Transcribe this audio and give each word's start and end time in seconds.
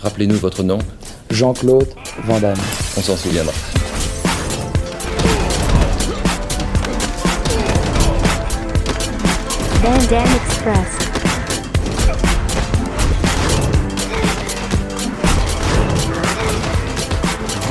Rappelez-nous 0.00 0.38
votre 0.38 0.62
nom. 0.62 0.78
Jean-Claude 1.30 1.88
Van 2.24 2.40
Damme. 2.40 2.56
On 2.96 3.02
s'en 3.02 3.16
souviendra. 3.16 3.52
Van 9.82 10.06
Damme 10.08 10.34
Express. 10.46 11.07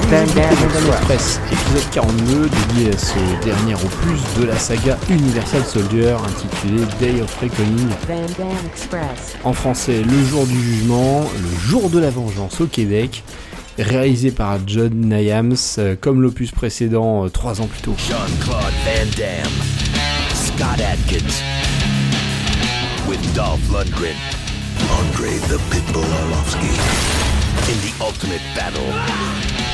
Van 0.10 0.26
Damme 0.36 0.48
Express, 0.89 1.42
épisode 1.52 1.89
42, 1.92 2.50
dédié 2.50 2.94
à 2.94 2.98
ce 2.98 3.44
dernier 3.44 3.74
opus 3.76 4.21
de 4.39 4.46
la 4.46 4.57
saga 4.57 4.98
Universal 5.10 5.66
Soldier 5.66 6.16
intitulé 6.26 6.84
Day 6.98 7.21
of 7.21 7.38
Reckoning. 7.42 7.89
Van 8.07 8.25
Damme 8.38 8.56
Express. 8.71 9.36
En 9.43 9.52
français, 9.52 10.04
Le 10.04 10.24
jour 10.25 10.46
du 10.46 10.57
jugement, 10.62 11.25
le 11.42 11.70
jour 11.70 11.89
de 11.89 12.00
la 12.00 12.10
vengeance 12.10 12.62
au 12.62 12.68
Québec, 12.68 13.21
réalisé 13.78 14.32
par 14.32 14.60
John 14.66 14.92
Nyams, 14.93 15.56
euh, 15.78 15.96
comme 16.00 16.21
l'opus 16.21 16.52
précédent 16.52 17.25
euh, 17.25 17.30
trois 17.30 17.60
ans 17.60 17.68
plus 17.68 17.82
tôt. 17.82 17.96
Jean-Claude 17.97 18.74
Van 18.86 19.05
Damme, 19.18 19.52
Scott 20.33 20.80
Adkins, 20.89 21.42
with 23.10 23.19
Dolph 23.36 23.60
Lundgren, 23.74 24.16
Andre 24.89 25.38
the 25.50 25.60
Pitbull 25.69 26.05
Orlovsky, 26.24 26.71
in 27.69 27.78
the 27.82 27.94
ultimate 28.02 28.42
battle. 28.55 29.67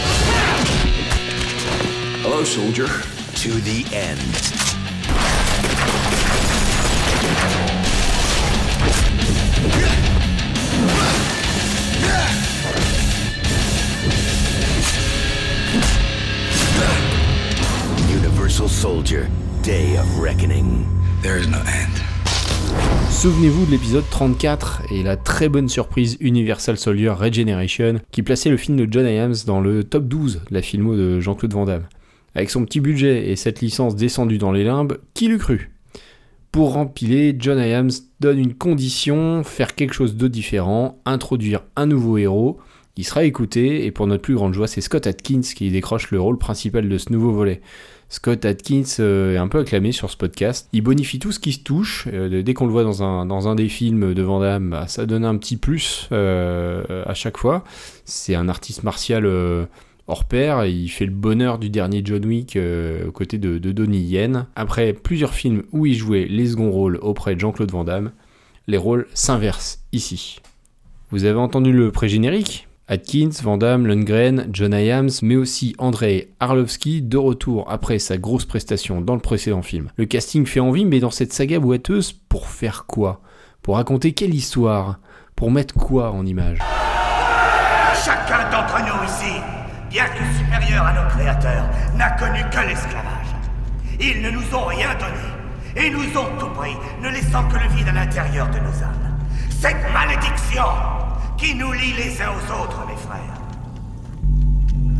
Hello, 2.21 2.43
soldier. 2.43 2.87
To 2.87 3.51
the 3.61 3.85
end. 3.93 4.19
Universal 18.09 18.69
Soldier, 18.69 19.29
Day 19.61 19.97
of 19.97 20.19
Reckoning. 20.19 20.87
There 21.21 21.37
is 21.37 21.47
no 21.47 21.61
end. 21.65 21.92
Souvenez-vous 23.13 23.65
de 23.65 23.71
l'épisode 23.71 24.03
34 24.09 24.91
et 24.91 25.01
la 25.01 25.15
très 25.15 25.47
bonne 25.47 25.69
surprise 25.69 26.17
Universal 26.19 26.77
Soldier 26.77 27.09
Regeneration 27.09 28.01
qui 28.11 28.21
plaçait 28.21 28.49
le 28.49 28.57
film 28.57 28.75
de 28.75 28.85
John 28.91 29.05
Hyams 29.05 29.45
dans 29.45 29.61
le 29.61 29.85
top 29.85 30.09
12 30.09 30.41
de 30.49 30.53
la 30.53 30.61
filmo 30.61 30.97
de 30.97 31.21
Jean-Claude 31.21 31.53
Van 31.53 31.65
Damme. 31.65 31.85
Avec 32.35 32.49
son 32.49 32.65
petit 32.65 32.81
budget 32.81 33.29
et 33.29 33.37
cette 33.37 33.61
licence 33.61 33.95
descendue 33.95 34.39
dans 34.39 34.51
les 34.51 34.65
limbes, 34.65 34.97
qui 35.13 35.29
l'eût 35.29 35.37
cru? 35.37 35.71
Pour 36.51 36.73
rempiler, 36.73 37.33
John 37.39 37.59
Hyams 37.59 37.91
donne 38.19 38.39
une 38.39 38.55
condition, 38.55 39.43
faire 39.43 39.75
quelque 39.75 39.93
chose 39.93 40.17
de 40.17 40.27
différent, 40.27 40.99
introduire 41.05 41.63
un 41.77 41.85
nouveau 41.85 42.17
héros. 42.17 42.59
Il 42.95 43.03
sera 43.03 43.23
écouté 43.23 43.85
et 43.85 43.91
pour 43.91 44.05
notre 44.05 44.21
plus 44.21 44.35
grande 44.35 44.53
joie, 44.53 44.67
c'est 44.67 44.81
Scott 44.81 45.07
Atkins 45.07 45.41
qui 45.41 45.71
décroche 45.71 46.11
le 46.11 46.21
rôle 46.21 46.37
principal 46.37 46.87
de 46.87 46.97
ce 46.99 47.11
nouveau 47.11 47.31
volet. 47.31 47.61
Scott 48.09 48.45
Atkins 48.45 48.83
euh, 48.99 49.33
est 49.33 49.37
un 49.37 49.47
peu 49.47 49.57
acclamé 49.57 49.91
sur 49.91 50.11
ce 50.11 50.17
podcast. 50.17 50.69
Il 50.73 50.81
bonifie 50.81 51.17
tout 51.17 51.31
ce 51.31 51.39
qui 51.39 51.53
se 51.53 51.63
touche. 51.63 52.07
Euh, 52.13 52.43
dès 52.43 52.53
qu'on 52.53 52.67
le 52.67 52.71
voit 52.71 52.83
dans 52.83 53.01
un, 53.01 53.25
dans 53.25 53.47
un 53.47 53.55
des 53.55 53.67
films 53.67 54.13
de 54.13 54.21
Van 54.21 54.39
Damme, 54.39 54.69
bah, 54.69 54.87
ça 54.87 55.07
donne 55.07 55.25
un 55.25 55.35
petit 55.37 55.57
plus 55.57 56.07
euh, 56.11 57.03
à 57.07 57.15
chaque 57.15 57.37
fois. 57.37 57.63
C'est 58.05 58.35
un 58.35 58.47
artiste 58.47 58.83
martial 58.83 59.25
hors 60.05 60.25
pair. 60.25 60.63
Il 60.65 60.89
fait 60.89 61.07
le 61.07 61.11
bonheur 61.11 61.57
du 61.57 61.71
dernier 61.71 62.03
John 62.05 62.23
Wick 62.23 62.59
aux 63.07 63.11
côtés 63.11 63.39
de, 63.39 63.57
de 63.57 63.71
Donnie 63.71 64.03
Yen. 64.03 64.45
Après 64.55 64.93
plusieurs 64.93 65.33
films 65.33 65.63
où 65.71 65.87
il 65.87 65.95
jouait 65.95 66.27
les 66.29 66.45
seconds 66.45 66.69
rôles 66.69 66.99
auprès 67.01 67.33
de 67.33 67.39
Jean-Claude 67.39 67.71
Van 67.71 67.85
Damme, 67.85 68.11
les 68.67 68.77
rôles 68.77 69.07
s'inversent 69.15 69.83
ici. 69.91 70.39
Vous 71.09 71.25
avez 71.25 71.39
entendu 71.39 71.71
le 71.71 71.91
pré-générique? 71.91 72.67
Atkins, 72.89 73.29
Van 73.41 73.57
Damme, 73.57 73.87
Lundgren, 73.87 74.47
John 74.51 74.73
Hyams, 74.73 75.09
mais 75.21 75.37
aussi 75.37 75.73
Andrei 75.77 76.33
Arlovski, 76.41 77.01
de 77.01 77.17
retour 77.17 77.71
après 77.71 77.97
sa 77.97 78.17
grosse 78.17 78.43
prestation 78.43 78.99
dans 78.99 79.15
le 79.15 79.21
précédent 79.21 79.61
film. 79.61 79.89
Le 79.95 80.05
casting 80.05 80.45
fait 80.45 80.59
envie, 80.59 80.83
mais 80.83 80.99
dans 80.99 81.09
cette 81.09 81.31
saga 81.31 81.59
boiteuse, 81.59 82.11
pour 82.11 82.49
faire 82.49 82.85
quoi? 82.85 83.21
Pour 83.61 83.75
raconter 83.77 84.11
quelle 84.11 84.33
histoire? 84.33 84.99
Pour 85.37 85.49
mettre 85.49 85.75
quoi 85.75 86.11
en 86.11 86.25
image? 86.25 86.59
Chacun 88.03 88.49
d'entre 88.51 88.77
nous 88.81 89.05
ici, 89.07 89.33
bien 89.89 90.05
que 90.05 90.37
supérieur 90.37 90.85
à 90.85 90.93
nos 90.93 91.09
créateurs, 91.09 91.69
n'a 91.95 92.11
connu 92.11 92.41
que 92.51 92.67
l'esclavage. 92.67 93.33
Ils 94.01 94.21
ne 94.21 94.29
nous 94.29 94.53
ont 94.53 94.65
rien 94.65 94.89
donné 94.95 95.87
et 95.87 95.89
nous 95.89 96.19
ont 96.19 96.37
tout 96.37 96.49
pris, 96.49 96.75
ne 97.01 97.07
laissant 97.07 97.47
que 97.47 97.55
le 97.55 97.73
vide 97.77 97.87
à 97.87 97.93
l'intérieur 97.93 98.47
de 98.49 98.59
nos 98.59 98.83
âmes. 98.83 99.17
Cette 99.49 99.81
malédiction 99.93 100.63
qui 101.43 101.53
nous 101.55 101.73
lie 101.73 101.93
les 101.93 102.21
uns 102.21 102.29
aux 102.29 102.63
autres, 102.63 102.87
mes 102.87 102.95
frères. 102.95 103.41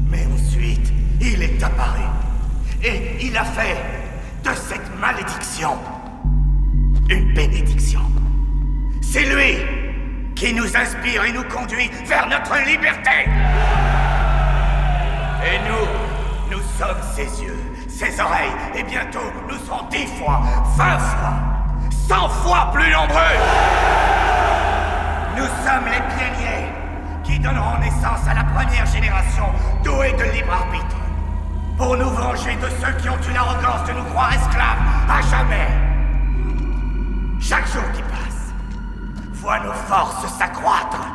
Mais 0.09 0.25
ensuite, 0.33 0.91
il 1.21 1.41
est 1.41 1.63
apparu 1.63 2.03
et 2.83 3.25
il 3.25 3.37
a 3.37 3.45
fait 3.45 3.77
de 4.43 4.49
cette 4.53 4.99
malédiction 4.99 5.77
une 7.09 7.33
bénédiction. 7.33 8.01
C'est 9.01 9.23
lui 9.23 9.55
qui 10.35 10.53
nous 10.53 10.75
inspire 10.75 11.23
et 11.23 11.31
nous 11.31 11.43
conduit 11.43 11.89
vers 12.05 12.27
notre 12.27 12.55
liberté. 12.67 13.25
Et 15.45 15.59
nous, 15.69 16.57
nous 16.57 16.63
sommes 16.77 17.01
ses 17.15 17.43
yeux, 17.43 17.59
ses 17.87 18.19
oreilles, 18.19 18.51
et 18.75 18.83
bientôt 18.83 19.31
nous 19.49 19.57
serons 19.65 19.87
dix 19.89 20.07
fois, 20.17 20.41
vingt 20.75 20.99
fois, 20.99 21.33
cent 22.07 22.29
fois 22.29 22.71
plus 22.73 22.91
nombreux. 22.91 24.22
Nous 25.35 25.45
sommes 25.45 25.85
les 25.85 26.01
pionniers 26.16 26.67
qui 27.23 27.39
donneront 27.39 27.79
naissance 27.79 28.27
à 28.27 28.35
la 28.35 28.44
première 28.44 28.85
génération 28.85 29.45
douée 29.83 30.13
de 30.13 30.23
libre 30.31 30.53
arbitre. 30.53 30.95
Pour 31.77 31.97
nous 31.97 32.09
venger 32.09 32.55
de 32.55 32.69
ceux 32.81 32.94
qui 33.01 33.09
ont 33.09 33.17
eu 33.17 33.33
l'arrogance 33.33 33.88
de 33.88 33.94
nous 33.94 34.03
croire 34.11 34.31
esclaves 34.31 34.77
à 35.09 35.21
jamais. 35.21 35.67
Chaque 37.39 37.67
jour 37.67 37.83
qui 37.94 38.01
passe, 38.03 38.53
voit 39.33 39.59
nos 39.59 39.73
forces 39.73 40.27
s'accroître. 40.38 41.12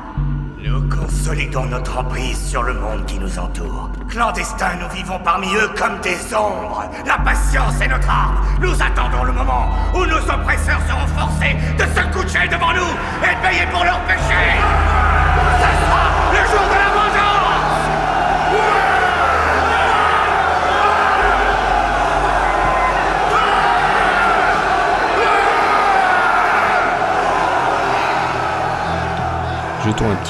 Consolidons 1.08 1.64
notre 1.64 1.98
emprise 1.98 2.38
sur 2.48 2.62
le 2.62 2.74
monde 2.74 3.06
qui 3.06 3.18
nous 3.18 3.38
entoure. 3.38 3.90
Clandestins, 4.10 4.76
nous 4.78 4.88
vivons 4.94 5.18
parmi 5.18 5.46
eux 5.54 5.70
comme 5.76 5.98
des 6.00 6.18
ombres. 6.34 6.84
La 7.06 7.16
patience 7.18 7.80
est 7.80 7.88
notre 7.88 8.10
arme. 8.10 8.36
Nous 8.60 8.74
attendons 8.74 9.24
le 9.24 9.32
moment 9.32 9.70
où 9.94 10.04
nos 10.04 10.18
oppresseurs 10.18 10.80
seront 10.86 11.06
forcés 11.18 11.56
de 11.78 11.84
se 11.84 12.12
coucher 12.12 12.46
devant 12.48 12.74
nous 12.74 12.92
et 13.22 13.34
de 13.34 13.40
payer 13.40 13.66
pour 13.72 13.84
leurs 13.84 14.00
péchés. 14.00 14.60
Ce 15.62 15.70
sera 15.80 16.04
le 16.32 16.42
jour 16.50 16.64
de 16.68 16.78
la 16.78 16.87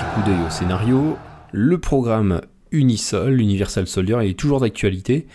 coup 0.04 0.22
d'œil 0.26 0.38
au 0.46 0.50
scénario. 0.50 1.16
Le 1.52 1.78
programme 1.78 2.40
Unisol, 2.70 3.40
Universal 3.40 3.86
Soldier, 3.86 4.18
est 4.22 4.38
toujours 4.38 4.60
d'actualité. 4.60 5.26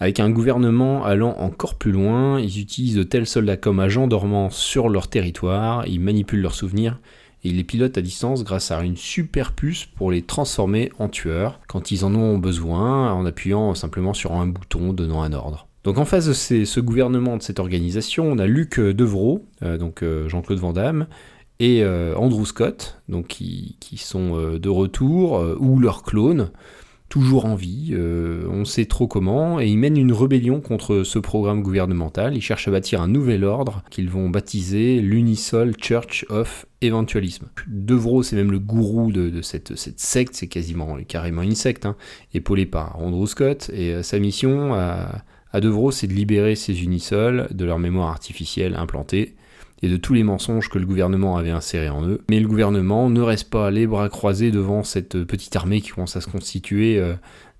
Avec 0.00 0.20
un 0.20 0.30
gouvernement 0.30 1.04
allant 1.04 1.36
encore 1.38 1.74
plus 1.74 1.92
loin, 1.92 2.40
ils 2.40 2.60
utilisent 2.60 2.96
de 2.96 3.02
tels 3.02 3.26
soldats 3.26 3.56
comme 3.56 3.80
agents 3.80 4.06
dormant 4.06 4.50
sur 4.50 4.88
leur 4.88 5.08
territoire, 5.08 5.86
ils 5.86 6.00
manipulent 6.00 6.40
leurs 6.40 6.54
souvenirs 6.54 7.00
et 7.44 7.48
ils 7.48 7.56
les 7.56 7.64
pilotent 7.64 7.98
à 7.98 8.02
distance 8.02 8.44
grâce 8.44 8.70
à 8.70 8.82
une 8.82 8.96
super 8.96 9.52
puce 9.52 9.84
pour 9.84 10.10
les 10.10 10.22
transformer 10.22 10.90
en 10.98 11.08
tueurs 11.08 11.60
quand 11.68 11.90
ils 11.90 12.04
en 12.04 12.14
ont 12.14 12.38
besoin 12.38 13.12
en 13.12 13.26
appuyant 13.26 13.74
simplement 13.74 14.14
sur 14.14 14.32
un 14.32 14.46
bouton 14.46 14.92
donnant 14.92 15.22
un 15.22 15.32
ordre. 15.32 15.68
Donc 15.84 15.98
en 15.98 16.04
face 16.04 16.26
de 16.26 16.32
ce 16.64 16.80
gouvernement, 16.80 17.36
de 17.36 17.42
cette 17.42 17.60
organisation, 17.60 18.26
on 18.26 18.38
a 18.38 18.46
Luc 18.46 18.80
Devreau, 18.80 19.46
euh, 19.62 19.78
donc 19.78 20.02
euh, 20.02 20.28
Jean-Claude 20.28 20.58
Van 20.58 20.72
Damme, 20.72 21.06
et 21.60 21.82
euh, 21.82 22.14
Andrew 22.16 22.44
Scott, 22.44 23.00
donc 23.08 23.26
qui, 23.26 23.76
sont 23.96 24.38
euh, 24.38 24.58
de 24.58 24.68
retour, 24.68 25.38
euh, 25.38 25.56
ou 25.58 25.78
leurs 25.78 26.02
clones, 26.02 26.50
toujours 27.08 27.46
en 27.46 27.54
vie, 27.54 27.96
on 28.50 28.66
sait 28.66 28.84
trop 28.84 29.06
comment, 29.06 29.58
et 29.58 29.66
ils 29.66 29.78
mènent 29.78 29.96
une 29.96 30.12
rébellion 30.12 30.60
contre 30.60 31.04
ce 31.04 31.18
programme 31.18 31.62
gouvernemental, 31.62 32.36
ils 32.36 32.42
cherchent 32.42 32.68
à 32.68 32.70
bâtir 32.70 33.00
un 33.00 33.08
nouvel 33.08 33.44
ordre 33.44 33.82
qu'ils 33.88 34.10
vont 34.10 34.28
baptiser 34.28 35.00
l'Unisol 35.00 35.72
Church 35.80 36.26
of 36.28 36.66
Eventualism. 36.82 37.46
Devro, 37.66 38.22
c'est 38.22 38.36
même 38.36 38.52
le 38.52 38.58
gourou 38.58 39.10
de, 39.10 39.40
cette, 39.40 39.74
secte, 39.74 40.34
c'est 40.34 40.48
quasiment 40.48 40.98
carrément 41.08 41.40
une 41.40 41.54
secte, 41.54 41.86
hein, 41.86 41.96
épaulé 42.34 42.66
par 42.66 43.00
Andrew 43.00 43.24
Scott, 43.24 43.70
et 43.72 44.02
sa 44.02 44.18
mission 44.18 44.74
à, 44.74 45.22
à 45.54 45.60
c'est 45.92 46.08
de 46.08 46.12
libérer 46.12 46.56
ces 46.56 46.82
Unisols 46.82 47.48
de 47.52 47.64
leur 47.64 47.78
mémoire 47.78 48.10
artificielle 48.10 48.74
implantée, 48.74 49.34
et 49.82 49.88
de 49.88 49.96
tous 49.96 50.14
les 50.14 50.22
mensonges 50.22 50.68
que 50.68 50.78
le 50.78 50.86
gouvernement 50.86 51.36
avait 51.36 51.50
insérés 51.50 51.88
en 51.88 52.06
eux. 52.06 52.20
Mais 52.30 52.40
le 52.40 52.48
gouvernement 52.48 53.10
ne 53.10 53.20
reste 53.20 53.50
pas 53.50 53.70
les 53.70 53.86
bras 53.86 54.08
croisés 54.08 54.50
devant 54.50 54.82
cette 54.82 55.24
petite 55.24 55.54
armée 55.56 55.80
qui 55.80 55.90
commence 55.90 56.16
à 56.16 56.20
se 56.20 56.28
constituer 56.28 56.98
euh, 56.98 57.14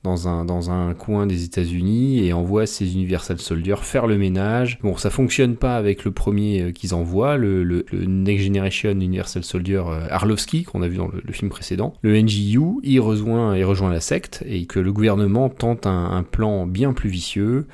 dans 0.04 0.70
un, 0.70 0.94
coin 0.94 1.26
des 1.26 1.44
États-Unis 1.44 2.24
et 2.24 2.32
envoie 2.32 2.66
ses 2.66 2.94
Universal 2.94 3.38
Soldiers 3.38 3.76
faire 3.82 4.06
le 4.06 4.16
ménage. 4.16 4.78
Bon, 4.82 4.96
ça 4.96 5.10
fonctionne 5.10 5.56
pas 5.56 5.76
avec 5.76 6.04
le 6.04 6.12
premier 6.12 6.62
euh, 6.62 6.72
qu'ils 6.72 6.94
envoient, 6.94 7.36
le, 7.36 7.84
Next 7.92 8.44
Generation 8.44 8.92
Universal 8.92 9.44
Soldier 9.44 9.82
euh, 9.86 10.06
Arlovski, 10.10 10.64
qu'on 10.64 10.82
a 10.82 10.88
vu 10.88 10.96
dans 10.96 11.08
le, 11.08 11.32
film 11.32 11.50
précédent. 11.50 11.94
Le 12.02 12.20
NGU, 12.20 12.80
il 12.82 13.00
rejoint, 13.00 13.56
il 13.56 13.64
rejoint 13.64 13.90
la 13.90 14.00
secte 14.00 14.42
et 14.46 14.66
que 14.66 14.78
le 14.78 14.92
gouvernement 14.92 15.50
tente 15.50 15.86
un 15.86 16.22
plan 16.22 16.66
bien 16.66 16.92
plus 16.92 17.10
vicieux 17.10 17.66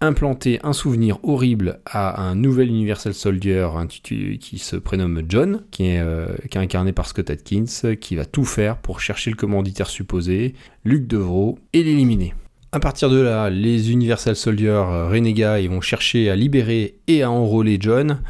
implanter 0.00 0.60
un 0.62 0.72
souvenir 0.72 1.18
horrible 1.22 1.80
à 1.86 2.22
un 2.22 2.34
nouvel 2.34 2.68
Universal 2.68 3.14
Soldier 3.14 3.68
intitulé- 3.76 4.38
qui 4.38 4.58
se 4.58 4.76
prénomme 4.76 5.22
John, 5.28 5.64
qui 5.70 5.86
est, 5.86 6.00
euh, 6.00 6.28
qui 6.50 6.58
est 6.58 6.60
incarné 6.60 6.92
par 6.92 7.06
Scott 7.06 7.30
Atkins, 7.30 7.94
qui 8.00 8.16
va 8.16 8.24
tout 8.24 8.44
faire 8.44 8.76
pour 8.76 9.00
chercher 9.00 9.30
le 9.30 9.36
commanditaire 9.36 9.88
supposé, 9.88 10.54
Luc 10.84 11.06
Devreau, 11.06 11.58
et 11.72 11.82
l'éliminer. 11.82 12.34
À 12.70 12.80
partir 12.80 13.08
de 13.08 13.18
là, 13.18 13.48
les 13.50 13.92
Universal 13.92 14.36
Soldiers 14.36 14.68
euh, 14.68 15.08
renégats 15.08 15.58
ils 15.60 15.70
vont 15.70 15.80
chercher 15.80 16.28
à 16.30 16.36
libérer 16.36 16.96
et 17.06 17.22
à 17.22 17.30
enrôler 17.30 17.78
John, 17.80 18.20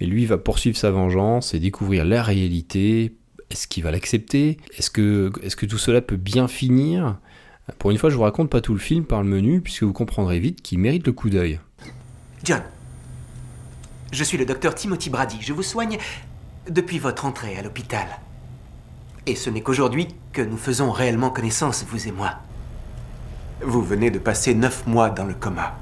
mais 0.00 0.06
lui 0.06 0.26
va 0.26 0.36
poursuivre 0.36 0.76
sa 0.76 0.90
vengeance 0.90 1.54
et 1.54 1.60
découvrir 1.60 2.04
la 2.04 2.22
réalité. 2.22 3.14
Est-ce 3.50 3.68
qu'il 3.68 3.84
va 3.84 3.92
l'accepter? 3.92 4.58
Est 4.76 4.90
que 4.92 5.66
tout 5.66 5.78
cela 5.78 6.00
peut 6.00 6.16
bien 6.16 6.48
finir? 6.48 7.18
Pour 7.78 7.90
une 7.90 7.98
fois, 7.98 8.10
je 8.10 8.16
vous 8.16 8.22
raconte 8.22 8.50
pas 8.50 8.60
tout 8.60 8.74
le 8.74 8.78
film 8.78 9.04
par 9.04 9.22
le 9.22 9.28
menu, 9.28 9.60
puisque 9.60 9.84
vous 9.84 9.92
comprendrez 9.92 10.38
vite 10.38 10.60
qu'il 10.62 10.78
mérite 10.78 11.06
le 11.06 11.12
coup 11.12 11.30
d'œil. 11.30 11.60
John, 12.42 12.62
je 14.12 14.22
suis 14.22 14.36
le 14.36 14.44
docteur 14.44 14.74
Timothy 14.74 15.08
Brady. 15.08 15.38
Je 15.40 15.52
vous 15.52 15.62
soigne 15.62 15.98
depuis 16.68 16.98
votre 16.98 17.24
entrée 17.24 17.56
à 17.56 17.62
l'hôpital. 17.62 18.06
Et 19.26 19.34
ce 19.34 19.48
n'est 19.48 19.62
qu'aujourd'hui 19.62 20.08
que 20.32 20.42
nous 20.42 20.58
faisons 20.58 20.92
réellement 20.92 21.30
connaissance, 21.30 21.84
vous 21.88 22.06
et 22.06 22.12
moi. 22.12 22.34
Vous 23.62 23.82
venez 23.82 24.10
de 24.10 24.18
passer 24.18 24.54
neuf 24.54 24.86
mois 24.86 25.08
dans 25.08 25.24
le 25.24 25.34
coma. 25.34 25.78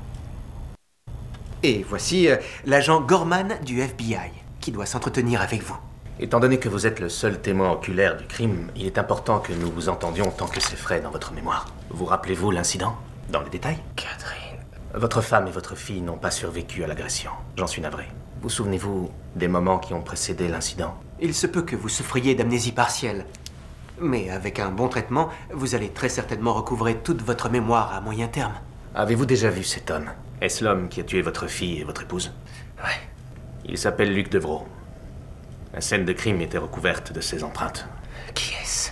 Et 1.65 1.85
voici 1.89 2.29
euh, 2.29 2.37
l'agent 2.65 3.01
Gorman 3.01 3.59
du 3.65 3.81
FBI, 3.81 4.31
qui 4.61 4.71
doit 4.71 4.87
s'entretenir 4.87 5.41
avec 5.41 5.63
vous. 5.63 5.77
Étant 6.21 6.41
donné 6.41 6.59
que 6.59 6.69
vous 6.69 6.87
êtes 6.87 7.01
le 7.01 7.09
seul 7.09 7.41
témoin 7.41 7.73
oculaire 7.73 8.17
du 8.17 8.27
crime, 8.27 8.71
il 8.77 8.87
est 8.87 8.99
important 8.99 9.41
que 9.41 9.53
nous 9.53 9.71
vous 9.71 9.89
entendions 9.89 10.31
tant 10.31 10.47
que 10.47 10.61
c'est 10.61 10.77
frais 10.77 11.01
dans 11.01 11.11
votre 11.11 11.33
mémoire. 11.33 11.67
Vous 11.91 12.05
rappelez-vous 12.05 12.51
l'incident 12.51 12.97
Dans 13.31 13.43
les 13.43 13.51
détails? 13.51 13.79
Catherine. 13.97 14.61
Votre 14.95 15.23
femme 15.23 15.49
et 15.49 15.51
votre 15.51 15.75
fille 15.75 16.03
n'ont 16.03 16.19
pas 16.19 16.31
survécu 16.31 16.85
à 16.85 16.87
l'agression. 16.87 17.31
J'en 17.57 17.67
suis 17.67 17.81
navré. 17.81 18.05
Vous 18.43 18.51
souvenez-vous 18.51 19.11
des 19.37 19.49
moments 19.49 19.79
qui 19.79 19.95
ont 19.95 20.03
précédé 20.03 20.49
l'incident? 20.49 20.95
Il 21.21 21.35
se 21.35 21.47
peut 21.47 21.63
que 21.63 21.77
vous 21.77 21.89
souffriez 21.89 22.35
d'amnésie 22.35 22.73
partielle. 22.73 23.25
Mais 23.99 24.31
avec 24.31 24.59
un 24.59 24.71
bon 24.71 24.89
traitement, 24.89 25.31
vous 25.53 25.75
allez 25.75 25.89
très 25.89 26.11
certainement 26.11 26.53
recouvrer 26.53 26.97
toute 26.99 27.23
votre 27.23 27.49
mémoire 27.49 27.95
à 27.95 28.01
moyen 28.01 28.29
terme. 28.29 28.55
Avez-vous 28.95 29.27
déjà 29.27 29.49
vu 29.49 29.65
cet 29.65 29.91
homme? 29.91 30.11
Est-ce 30.43 30.63
l'homme 30.63 30.89
qui 30.89 31.01
a 31.01 31.05
tué 31.05 31.23
votre 31.23 31.47
fille 31.47 31.81
et 31.81 31.85
votre 31.85 32.03
épouse? 32.03 32.33
Ouais. 32.85 33.01
Il 33.65 33.79
s'appelle 33.79 34.13
Luc 34.13 34.29
Devreau. 34.29 34.67
La 35.73 35.81
scène 35.81 36.05
de 36.05 36.13
crime 36.13 36.41
était 36.43 36.59
recouverte 36.59 37.13
de 37.13 37.21
ses 37.23 37.43
empreintes. 37.45 37.87
Qui 38.35 38.53
est-ce? 38.63 38.91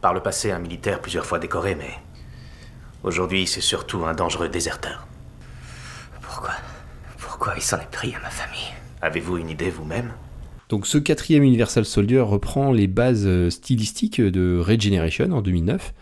Par 0.00 0.12
le 0.12 0.20
passé, 0.20 0.50
un 0.50 0.58
militaire 0.58 1.00
plusieurs 1.00 1.24
fois 1.24 1.38
décoré, 1.38 1.76
mais 1.76 1.92
aujourd'hui, 3.04 3.46
c'est 3.46 3.60
surtout 3.60 4.04
un 4.04 4.14
dangereux 4.14 4.48
déserteur. 4.48 5.06
Pourquoi 6.20 6.54
Pourquoi 7.16 7.54
il 7.56 7.62
s'en 7.62 7.78
est 7.78 7.90
pris 7.92 8.12
à 8.14 8.20
ma 8.20 8.30
famille? 8.30 8.72
Avez-vous 9.00 9.36
une 9.36 9.50
idée 9.50 9.70
vous-même? 9.70 10.12
Donc 10.68 10.86
ce 10.86 10.98
quatrième 10.98 11.44
Universal 11.44 11.84
Soldier 11.84 12.20
reprend 12.20 12.72
les 12.72 12.88
bases 12.88 13.26
euh, 13.26 13.50
stylistiques 13.50 14.20
de 14.20 14.58
Regeneration 14.58 15.30
en 15.30 15.42
2009 15.42 15.92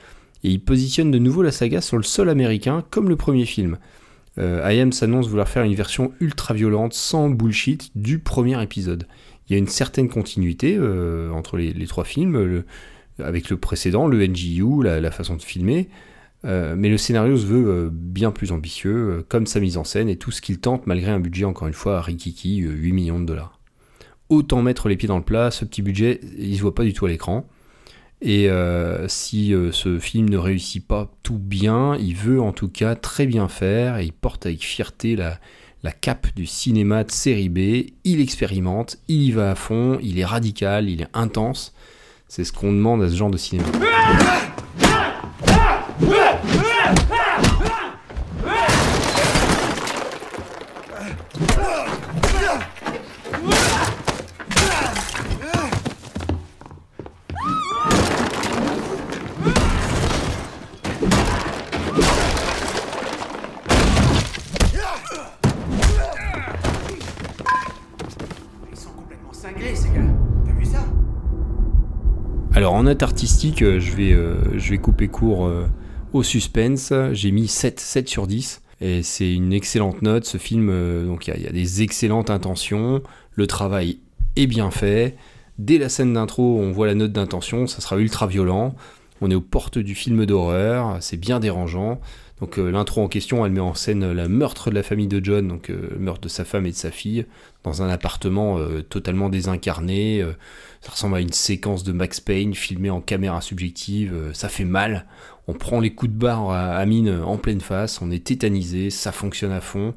et 0.44 0.50
il 0.50 0.60
positionne 0.60 1.10
de 1.10 1.18
nouveau 1.18 1.42
la 1.42 1.50
saga 1.50 1.80
sur 1.80 1.98
le 1.98 2.02
sol 2.02 2.30
américain 2.30 2.82
comme 2.90 3.08
le 3.08 3.16
premier 3.16 3.44
film. 3.44 3.78
Euh, 4.38 4.70
IM 4.70 4.92
s'annonce 4.92 5.28
vouloir 5.28 5.48
faire 5.48 5.64
une 5.64 5.74
version 5.74 6.12
ultra 6.20 6.54
violente 6.54 6.94
sans 6.94 7.28
bullshit 7.28 7.90
du 7.94 8.20
premier 8.20 8.62
épisode. 8.62 9.06
Il 9.50 9.54
y 9.54 9.56
a 9.56 9.58
une 9.58 9.68
certaine 9.68 10.08
continuité 10.08 10.76
euh, 10.78 11.30
entre 11.32 11.58
les, 11.58 11.86
trois 11.86 12.04
films, 12.04 12.64
avec 13.18 13.50
le 13.50 13.56
précédent, 13.56 14.06
le 14.06 14.26
NGU, 14.26 14.82
la, 14.82 15.10
façon 15.10 15.36
de 15.36 15.42
filmer, 15.42 15.88
euh, 16.46 16.74
mais 16.76 16.88
le 16.88 16.96
scénario 16.96 17.36
se 17.36 17.44
veut 17.44 17.68
euh, 17.68 17.90
bien 17.92 18.30
plus 18.30 18.52
ambitieux, 18.52 19.24
comme 19.28 19.46
sa 19.46 19.60
mise 19.60 19.76
en 19.76 19.84
scène 19.84 20.08
et 20.08 20.16
tout 20.16 20.30
ce 20.30 20.40
qu'il 20.40 20.58
tente 20.58 20.86
malgré 20.86 21.10
un 21.10 21.20
budget 21.20 21.44
encore 21.44 21.68
une 21.68 21.74
fois 21.74 21.98
à 21.98 22.00
rikiki, 22.00 22.62
euh, 22.62 22.70
8 22.70 22.92
millions 22.92 23.20
de 23.20 23.26
dollars 23.26 23.58
autant 24.28 24.62
mettre 24.62 24.88
les 24.88 24.96
pieds 24.96 25.08
dans 25.08 25.18
le 25.18 25.24
plat, 25.24 25.50
ce 25.50 25.64
petit 25.64 25.82
budget, 25.82 26.20
il 26.38 26.56
se 26.56 26.62
voit 26.62 26.72
pas 26.72 26.84
du 26.84 26.92
tout 26.92 27.04
à 27.04 27.08
l'écran. 27.08 27.48
Et 28.22 28.48
si 29.08 29.52
ce 29.72 29.98
film 29.98 30.28
ne 30.28 30.36
réussit 30.36 30.86
pas 30.86 31.10
tout 31.24 31.38
bien, 31.40 31.96
il 31.96 32.14
veut 32.14 32.40
en 32.40 32.52
tout 32.52 32.68
cas 32.68 32.94
très 32.94 33.26
bien 33.26 33.48
faire 33.48 33.98
et 33.98 34.04
il 34.04 34.12
porte 34.12 34.46
avec 34.46 34.60
fierté 34.60 35.16
la, 35.16 35.40
la 35.82 35.92
cape 35.92 36.28
du 36.34 36.46
cinéma 36.46 37.04
de 37.04 37.10
série 37.10 37.48
B. 37.48 37.92
Il 38.04 38.20
expérimente, 38.20 38.98
il 39.08 39.22
y 39.22 39.32
va 39.32 39.52
à 39.52 39.54
fond, 39.54 39.98
il 40.02 40.18
est 40.18 40.24
radical, 40.24 40.88
il 40.88 41.02
est 41.02 41.08
intense. 41.14 41.72
C'est 42.28 42.44
ce 42.44 42.52
qu'on 42.52 42.72
demande 42.72 43.02
à 43.02 43.10
ce 43.10 43.16
genre 43.16 43.30
de 43.30 43.36
cinéma 43.36 43.66
sont 68.80 68.90
complètement 68.90 69.29
Alors 72.52 72.74
en 72.74 72.82
note 72.82 73.02
artistique, 73.02 73.62
euh, 73.62 73.80
je 73.80 73.96
vais, 73.96 74.12
euh, 74.12 74.58
je 74.58 74.70
vais 74.70 74.76
couper 74.76 75.08
court 75.08 75.46
euh, 75.46 75.66
au 76.12 76.22
suspense. 76.22 76.92
J'ai 77.12 77.30
mis 77.30 77.48
7, 77.48 77.80
7 77.80 78.06
sur 78.06 78.26
10. 78.26 78.60
Et 78.82 79.02
c'est 79.02 79.32
une 79.32 79.54
excellente 79.54 80.02
note. 80.02 80.26
Ce 80.26 80.36
film, 80.36 80.66
donc 81.06 81.26
il 81.26 81.34
y, 81.38 81.44
y 81.44 81.46
a 81.46 81.52
des 81.52 81.80
excellentes 81.80 82.28
intentions. 82.28 83.02
Le 83.32 83.46
travail 83.46 84.00
est 84.36 84.46
bien 84.46 84.70
fait. 84.70 85.16
Dès 85.58 85.78
la 85.78 85.88
scène 85.88 86.12
d'intro, 86.12 86.58
on 86.60 86.70
voit 86.70 86.86
la 86.86 86.94
note 86.94 87.12
d'intention. 87.12 87.66
Ça 87.66 87.80
sera 87.80 87.96
ultra 87.96 88.26
violent. 88.26 88.74
On 89.22 89.30
est 89.30 89.34
aux 89.34 89.40
portes 89.40 89.78
du 89.78 89.94
film 89.94 90.26
d'horreur. 90.26 90.98
C'est 91.00 91.18
bien 91.18 91.40
dérangeant. 91.40 91.98
Donc 92.40 92.58
euh, 92.58 92.70
l'intro 92.70 93.02
en 93.02 93.08
question, 93.08 93.44
elle 93.44 93.52
met 93.52 93.60
en 93.60 93.74
scène 93.74 94.12
le 94.12 94.28
meurtre 94.28 94.70
de 94.70 94.74
la 94.74 94.82
famille 94.82 95.08
de 95.08 95.22
John, 95.22 95.46
donc 95.46 95.68
euh, 95.68 95.90
le 95.92 95.98
meurtre 95.98 96.22
de 96.22 96.28
sa 96.28 96.44
femme 96.46 96.64
et 96.64 96.70
de 96.70 96.76
sa 96.76 96.90
fille, 96.90 97.26
dans 97.64 97.82
un 97.82 97.90
appartement 97.90 98.58
euh, 98.58 98.80
totalement 98.82 99.28
désincarné. 99.28 100.22
euh, 100.22 100.32
ça 100.80 100.92
ressemble 100.92 101.16
à 101.16 101.20
une 101.20 101.32
séquence 101.32 101.84
de 101.84 101.92
Max 101.92 102.18
Payne 102.20 102.54
filmée 102.54 102.88
en 102.88 103.02
caméra 103.02 103.42
subjective. 103.42 104.14
euh, 104.14 104.32
ça 104.32 104.48
fait 104.48 104.64
mal. 104.64 105.04
On 105.48 105.52
prend 105.52 105.80
les 105.80 105.90
coups 105.90 106.12
de 106.12 106.16
barre 106.16 106.50
à, 106.50 106.76
à 106.76 106.86
mine 106.86 107.10
en 107.24 107.36
pleine 107.36 107.60
face. 107.60 108.00
On 108.00 108.10
est 108.10 108.24
tétanisé. 108.24 108.88
Ça 108.88 109.12
fonctionne 109.12 109.52
à 109.52 109.60
fond. 109.60 109.94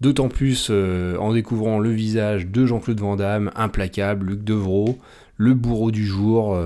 D'autant 0.00 0.28
plus 0.28 0.68
euh, 0.70 1.16
en 1.18 1.32
découvrant 1.32 1.78
le 1.78 1.90
visage 1.90 2.48
de 2.48 2.66
Jean-Claude 2.66 3.00
Van 3.00 3.14
Damme, 3.16 3.50
implacable, 3.54 4.26
Luc 4.26 4.42
Devreau, 4.44 4.98
le 5.36 5.54
bourreau 5.54 5.90
du 5.92 6.04
jour. 6.04 6.58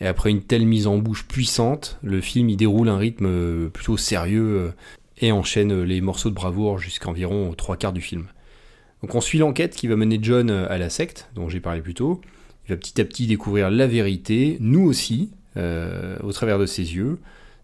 Et 0.00 0.06
après 0.06 0.30
une 0.30 0.42
telle 0.42 0.66
mise 0.66 0.86
en 0.86 0.98
bouche 0.98 1.26
puissante, 1.26 1.98
le 2.02 2.20
film 2.20 2.48
il 2.48 2.56
déroule 2.56 2.88
un 2.88 2.96
rythme 2.96 3.26
euh, 3.26 3.68
plutôt 3.68 3.96
sérieux 3.96 4.58
euh, 4.58 4.70
et 5.18 5.32
enchaîne 5.32 5.72
euh, 5.72 5.82
les 5.82 6.00
morceaux 6.00 6.30
de 6.30 6.34
bravoure 6.34 6.78
jusqu'à 6.78 7.08
environ 7.08 7.52
trois 7.54 7.76
quarts 7.76 7.92
du 7.92 8.00
film. 8.00 8.26
Donc 9.02 9.14
on 9.14 9.20
suit 9.20 9.38
l'enquête 9.38 9.74
qui 9.74 9.88
va 9.88 9.96
mener 9.96 10.18
John 10.20 10.50
à 10.50 10.76
la 10.76 10.90
secte, 10.90 11.30
dont 11.34 11.48
j'ai 11.48 11.60
parlé 11.60 11.80
plus 11.80 11.94
tôt. 11.94 12.20
Il 12.66 12.70
va 12.70 12.76
petit 12.76 13.00
à 13.00 13.04
petit 13.04 13.26
découvrir 13.26 13.70
la 13.70 13.86
vérité, 13.86 14.58
nous 14.60 14.82
aussi, 14.82 15.30
au 15.56 16.32
travers 16.32 16.58
de 16.58 16.66
ses 16.66 16.94
yeux. 16.94 17.18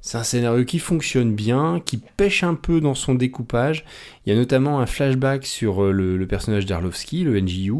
C'est 0.07 0.17
un 0.17 0.23
scénario 0.23 0.65
qui 0.65 0.79
fonctionne 0.79 1.35
bien, 1.35 1.83
qui 1.85 1.99
pêche 1.99 2.43
un 2.43 2.55
peu 2.55 2.81
dans 2.81 2.95
son 2.95 3.15
découpage. 3.15 3.85
Il 4.25 4.33
y 4.33 4.33
a 4.33 4.39
notamment 4.39 4.79
un 4.79 4.87
flashback 4.87 5.45
sur 5.45 5.93
le, 5.93 6.25
personnage 6.27 6.65
d'Arlovski, 6.65 7.25
le 7.25 7.41
NGU. 7.41 7.73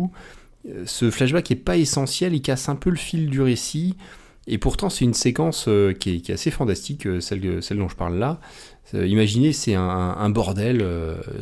Euh, 0.69 0.83
Ce 0.87 1.11
flashback 1.11 1.49
n'est 1.51 1.57
pas 1.57 1.77
essentiel, 1.77 2.35
il 2.35 2.43
casse 2.43 2.69
un 2.69 2.75
peu 2.75 2.91
le 2.91 2.97
fil 2.97 3.31
du 3.31 3.41
récit. 3.41 3.95
Et 4.49 4.59
pourtant, 4.59 4.91
c'est 4.91 5.05
une 5.05 5.15
séquence 5.15 5.67
euh, 5.69 5.93
qui, 5.93 6.11
est, 6.11 6.31
assez 6.31 6.51
fantastique, 6.51 7.07
euh, 7.07 7.21
celle, 7.21 7.41
dont 7.41 7.89
je 7.89 7.97
parle 7.97 8.17
là. 8.17 8.41
Euh, 8.95 9.07
imaginez, 9.07 9.53
c'est 9.53 9.75
un, 9.75 10.31
bordel 10.31 10.85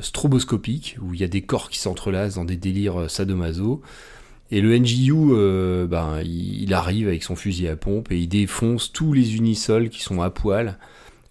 stroboscopique 0.00 0.96
où 1.02 1.12
il 1.12 1.20
y 1.20 1.24
a 1.24 1.28
des 1.28 1.42
corps 1.42 1.68
qui 1.68 1.78
s'entrelacent 1.78 2.36
dans 2.36 2.44
des 2.44 2.56
délires 2.56 3.10
sadomaso. 3.10 3.82
Et 4.50 4.60
le 4.60 4.74
euh, 4.74 5.86
ben, 5.86 6.20
il, 6.22 6.72
arrive 6.72 7.08
avec 7.08 7.22
son 7.22 7.36
fusil 7.36 7.68
à 7.68 7.76
pompe 7.76 8.12
et 8.12 8.18
il 8.18 8.28
défonce 8.28 8.92
tous 8.92 9.12
les 9.12 9.36
unisols 9.36 9.90
qui 9.90 10.02
sont 10.02 10.22
à 10.22 10.30
poil 10.30 10.78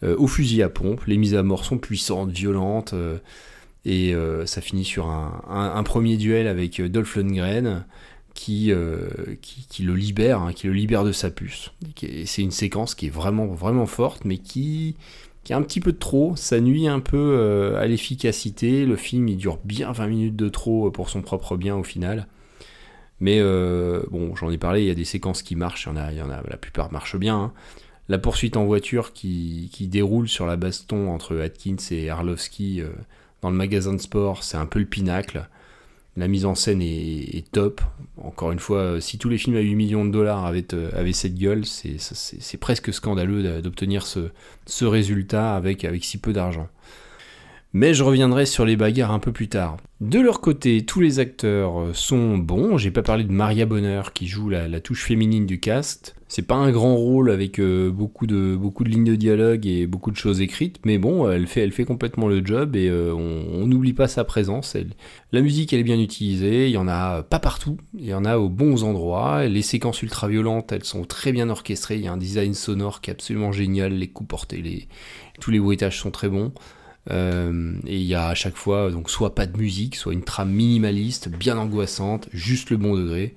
au 0.06 0.28
fusil 0.28 0.62
à 0.62 0.70
pompe. 0.70 1.06
Les 1.06 1.16
mises 1.16 1.34
à 1.34 1.44
mort 1.44 1.64
sont 1.64 1.78
puissantes, 1.78 2.30
violentes. 2.30 2.94
et 3.86 4.14
ça 4.46 4.60
finit 4.60 4.84
sur 4.84 5.08
un, 5.08 5.42
un- 5.50 5.84
premier 5.84 6.18
duel 6.18 6.48
avec 6.48 6.82
Dolph 6.82 7.16
Lundgren 7.16 7.86
qui, 8.34 8.72
euh, 8.72 9.08
qui, 9.42 9.66
qui 9.68 9.84
le 9.84 9.96
libère, 9.96 10.42
hein, 10.42 10.54
qui 10.54 10.68
le 10.68 10.74
libère 10.74 11.04
de 11.04 11.12
sa 11.12 11.30
puce. 11.30 11.72
C'est 12.26 12.42
une 12.42 12.52
séquence 12.52 12.96
qui 12.96 13.08
est 13.08 13.10
vraiment, 13.14 13.48
vraiment 13.48 13.86
forte, 13.86 14.26
mais 14.26 14.38
qui, 14.38 14.96
qui 15.44 15.54
est 15.54 15.56
un 15.56 15.62
petit 15.62 15.80
peu 15.80 15.92
de 15.92 15.98
trop. 15.98 16.36
Ça 16.36 16.60
nuit 16.60 16.88
un 16.88 17.00
peu 17.00 17.18
euh, 17.18 17.80
à 17.80 17.86
l'efficacité. 17.86 18.86
Le 18.86 18.96
film, 18.96 19.28
il 19.28 19.38
dure 19.38 19.60
bien 19.64 19.92
20 19.92 20.08
minutes 20.08 20.36
de 20.36 20.50
trop 20.50 20.90
pour 20.92 21.10
son 21.10 21.22
propre 21.22 21.58
bien 21.58 21.76
au 21.76 21.84
final. 21.84 22.28
Mais 23.20 23.38
euh, 23.40 24.04
bon, 24.12 24.36
j'en 24.36 24.50
ai 24.50 24.58
parlé, 24.58 24.82
il 24.82 24.88
y 24.88 24.92
a 24.92 24.96
des 24.96 25.06
séquences 25.06 25.44
qui 25.44 25.56
marchent, 25.56 25.86
il 25.86 25.90
y 25.90 25.92
en 25.92 25.98
a, 25.98 26.12
il 26.12 26.18
y 26.18 26.22
en 26.22 26.30
a 26.30 26.42
la 26.50 26.58
plupart 26.58 26.92
marchent 26.92 27.18
bien. 27.18 27.36
hein. 27.38 27.54
La 28.10 28.18
poursuite 28.18 28.58
en 28.58 28.66
voiture 28.66 29.14
qui, 29.14 29.70
qui 29.72 29.88
déroule 29.88 30.28
sur 30.28 30.46
la 30.46 30.58
baston 30.58 31.10
entre 31.10 31.38
Atkins 31.40 31.78
et 31.92 32.10
Arlovski 32.10 32.82
euh, 32.82 32.90
dans 33.42 33.50
le 33.50 33.56
magasin 33.56 33.94
de 33.94 34.02
sport, 34.02 34.44
c'est 34.44 34.58
un 34.58 34.66
peu 34.66 34.80
le 34.80 34.86
pinacle. 34.86 35.48
La 36.16 36.28
mise 36.28 36.46
en 36.46 36.54
scène 36.54 36.82
est, 36.82 37.52
top. 37.52 37.82
Encore 38.22 38.52
une 38.52 38.60
fois, 38.60 38.78
euh, 38.78 39.00
si 39.00 39.18
tous 39.18 39.30
les 39.30 39.40
films 39.40 39.56
à 39.56 39.62
8 39.62 39.74
millions 39.76 40.06
de 40.06 40.12
dollars 40.12 40.46
avaient, 40.46 40.74
euh, 40.74 40.92
cette 41.12 41.36
gueule, 41.36 41.66
c'est 41.66 42.58
presque 42.58 42.94
scandaleux 42.94 43.42
d'a- 43.42 43.62
d'obtenir 43.62 44.06
ce, 44.06 44.30
résultat 44.86 45.56
avec 45.56 46.06
si 46.06 46.20
peu 46.20 46.32
d'argent. 46.32 46.70
Mais 47.76 47.96
je 47.96 48.04
reviendrai 48.04 48.46
sur 48.46 48.66
les 48.66 48.76
bagarres 48.76 49.12
un 49.12 49.18
peu 49.18 49.32
plus 49.32 49.48
tard. 49.48 49.78
De 50.00 50.20
leur 50.20 50.42
côté, 50.42 50.86
tous 50.86 51.02
les 51.02 51.18
acteurs 51.18 51.82
euh, 51.82 51.94
sont 51.94 52.38
bons. 52.38 52.78
J'ai 52.78 52.92
pas 52.92 53.02
parlé 53.02 53.24
de 53.24 53.32
Maria 53.32 53.66
Bonheur 53.66 54.14
qui 54.14 54.28
joue 54.28 54.48
la, 54.48 54.80
touche 54.80 55.04
féminine 55.04 55.48
du 55.48 55.60
cast. 55.60 56.16
C'est 56.28 56.46
pas 56.46 56.54
un 56.54 56.72
grand 56.72 56.96
rôle 56.96 57.32
avec 57.32 57.60
euh, 57.60 57.90
beaucoup, 57.90 58.28
de, 58.28 58.56
beaucoup 58.56 58.84
de 58.84 58.90
lignes 58.90 59.06
de 59.06 59.16
dialogue 59.16 59.66
et 59.66 59.88
beaucoup 59.88 60.12
de 60.12 60.18
choses 60.18 60.40
écrites, 60.40 60.82
mais 60.86 61.00
bon, 61.00 61.32
elle 61.32 61.48
fait, 61.48 61.62
elle 61.62 61.72
fait 61.72 61.86
complètement 61.86 62.28
le 62.28 62.46
job 62.46 62.76
et 62.76 62.90
euh, 62.90 63.12
on 63.12 63.66
n'oublie 63.66 63.94
pas 63.94 64.08
sa 64.08 64.24
présence. 64.24 64.78
La 65.32 65.42
musique, 65.42 65.74
elle 65.74 65.80
est 65.80 65.84
bien 65.84 66.00
utilisée. 66.00 66.68
Il 66.68 66.74
y 66.74 66.78
en 66.78 66.88
a 66.88 67.24
pas 67.24 67.40
partout, 67.40 67.78
il 67.98 68.06
y 68.06 68.14
en 68.14 68.26
a 68.26 68.38
aux 68.38 68.50
bons 68.50 68.84
endroits. 68.84 69.46
Les 69.46 69.64
séquences 69.64 70.04
ultra 70.04 70.28
violentes, 70.28 70.72
elles 70.72 70.84
sont 70.84 71.06
très 71.06 71.32
bien 71.32 71.50
orchestrées. 71.50 71.96
Il 71.96 72.04
y 72.04 72.08
a 72.08 72.14
un 72.14 72.18
design 72.18 72.54
sonore 72.54 73.02
qui 73.02 73.10
est 73.10 73.14
absolument 73.14 73.52
génial. 73.52 73.94
Les 73.94 74.10
coups 74.10 74.28
portés, 74.28 74.62
les, 74.62 74.88
tous 75.40 75.50
les 75.50 75.60
bruitages 75.60 76.00
sont 76.00 76.12
très 76.12 76.30
bons. 76.30 76.52
Euh, 77.12 77.74
et 77.86 77.98
il 77.98 78.06
y 78.06 78.16
a 78.16 78.28
à 78.28 78.36
chaque 78.36 78.56
fois 78.56 78.90
donc 78.90 79.10
soit 79.10 79.36
pas 79.36 79.46
de 79.46 79.58
musique, 79.58 79.96
soit 79.96 80.14
une 80.14 80.24
trame 80.24 80.52
minimaliste, 80.52 81.30
bien 81.30 81.58
angoissante, 81.58 82.30
juste 82.32 82.70
le 82.70 82.78
bon 82.78 82.96
degré. 82.96 83.36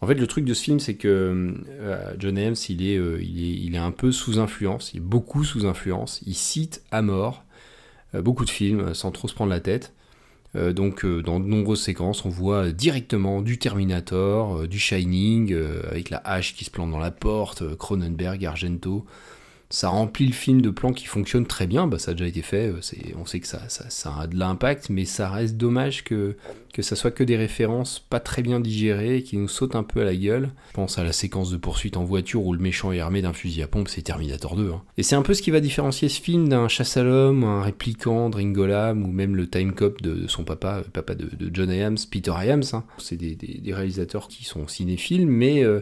En 0.00 0.06
fait, 0.06 0.14
le 0.14 0.26
truc 0.26 0.44
de 0.44 0.54
ce 0.54 0.64
film, 0.64 0.80
c'est 0.80 0.94
que 0.94 1.54
euh, 1.70 2.14
John 2.18 2.36
est, 2.36 2.50
euh, 2.50 2.54
il, 2.70 2.82
est, 2.82 3.18
il 3.22 3.74
est 3.74 3.78
un 3.78 3.92
peu 3.92 4.10
sous 4.10 4.40
influence, 4.40 4.92
il 4.94 4.96
est 4.98 5.00
beaucoup 5.00 5.44
sous 5.44 5.64
influence. 5.64 6.20
Il 6.26 6.34
cite 6.34 6.82
à 6.90 7.02
mort 7.02 7.44
beaucoup 8.14 8.44
de 8.44 8.50
films 8.50 8.92
sans 8.92 9.10
trop 9.10 9.26
se 9.26 9.32
prendre 9.32 9.50
la 9.50 9.60
tête. 9.60 9.94
Donc, 10.54 11.06
dans 11.06 11.40
de 11.40 11.46
nombreuses 11.46 11.80
séquences, 11.80 12.26
on 12.26 12.28
voit 12.28 12.72
directement 12.72 13.40
du 13.40 13.56
Terminator, 13.56 14.68
du 14.68 14.78
Shining, 14.78 15.56
avec 15.90 16.10
la 16.10 16.18
hache 16.18 16.54
qui 16.54 16.66
se 16.66 16.70
plante 16.70 16.90
dans 16.90 16.98
la 16.98 17.10
porte, 17.10 17.74
Cronenberg, 17.76 18.44
Argento 18.44 19.06
ça 19.72 19.88
remplit 19.88 20.26
le 20.26 20.34
film 20.34 20.60
de 20.60 20.68
plans 20.68 20.92
qui 20.92 21.06
fonctionnent 21.06 21.46
très 21.46 21.66
bien, 21.66 21.86
bah, 21.86 21.98
ça 21.98 22.10
a 22.10 22.14
déjà 22.14 22.26
été 22.26 22.42
fait, 22.42 22.68
euh, 22.68 22.80
on 23.18 23.24
sait 23.24 23.40
que 23.40 23.46
ça, 23.46 23.58
ça, 23.70 24.14
a 24.20 24.26
de 24.26 24.38
l'impact, 24.38 24.90
mais 24.90 25.06
ça 25.06 25.30
reste 25.30 25.56
dommage 25.56 26.04
que, 26.04 26.36
que 26.74 26.82
ça 26.82 26.94
soit 26.94 27.10
que 27.10 27.24
des 27.24 27.38
références 27.38 27.98
pas 27.98 28.20
très 28.20 28.42
bien 28.42 28.60
digérées, 28.60 29.22
qui 29.22 29.38
nous 29.38 29.48
sautent 29.48 29.74
un 29.74 29.82
peu 29.82 30.02
à 30.02 30.04
la 30.04 30.14
gueule. 30.14 30.50
Je 30.68 30.74
pense 30.74 30.98
à 30.98 31.04
la 31.04 31.12
séquence 31.12 31.50
de 31.50 31.56
poursuite 31.56 31.96
en 31.96 32.04
voiture 32.04 32.44
où 32.44 32.52
le 32.52 32.58
méchant 32.58 32.92
est 32.92 33.00
armé 33.00 33.22
d'un 33.22 33.32
fusil 33.32 33.62
à 33.62 33.66
pompe, 33.66 33.88
c'est 33.88 34.02
Terminator 34.02 34.56
2. 34.56 34.72
hein. 34.72 34.82
Et 34.98 35.02
c'est 35.02 35.16
un 35.16 35.22
peu 35.22 35.32
ce 35.32 35.40
qui 35.40 35.50
va 35.50 35.60
différencier 35.60 36.10
ce 36.10 36.20
film 36.20 36.50
d'un 36.50 36.68
chasse 36.68 36.98
à 36.98 37.02
l'homme, 37.02 37.42
un 37.42 37.62
répliquant 37.62 38.28
de 38.28 38.36
Ringolam, 38.36 39.02
ou 39.06 39.10
même 39.10 39.34
le 39.36 39.48
Time 39.48 39.72
Cop 39.72 40.02
de, 40.02 40.26
son 40.28 40.44
papa, 40.44 40.82
papa 40.92 41.14
de, 41.14 41.30
John 41.50 41.70
Iams, 41.70 41.96
Peter 42.10 42.34
Iams. 42.44 42.62
hein. 42.74 42.84
C'est 42.98 43.16
des 43.16 43.72
réalisateurs 43.72 44.28
qui 44.28 44.44
sont 44.44 44.68
cinéphiles, 44.68 45.26
mais... 45.26 45.64
euh, 45.64 45.80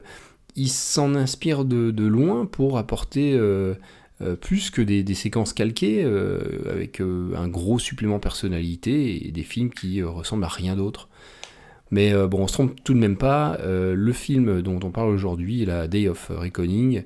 il 0.56 0.68
s'en 0.68 1.14
inspire 1.14 1.64
de, 1.64 2.06
loin 2.06 2.46
pour 2.46 2.78
apporter 2.78 3.34
euh, 3.34 3.74
euh, 4.20 4.36
plus 4.36 4.70
que 4.70 4.82
des, 4.82 5.14
séquences 5.14 5.52
calquées, 5.52 6.02
euh, 6.04 6.40
avec 6.70 7.00
un 7.00 7.48
gros 7.48 7.78
supplément 7.78 8.18
personnalité 8.18 9.26
et 9.26 9.32
des 9.32 9.42
films 9.42 9.70
qui 9.70 10.02
ressemblent 10.02 10.44
à 10.44 10.48
rien 10.48 10.76
d'autre. 10.76 11.08
Mais 11.92 12.12
bon, 12.28 12.42
on 12.42 12.46
se 12.46 12.52
trompe 12.52 12.76
tout 12.84 12.94
de 12.94 13.00
même 13.00 13.16
pas. 13.16 13.58
le 13.64 14.12
film 14.12 14.62
dont 14.62 14.78
on 14.84 14.92
parle 14.92 15.08
aujourd'hui, 15.08 15.64
la 15.64 15.88
Day 15.88 16.06
of 16.06 16.30
Reckoning, 16.30 17.02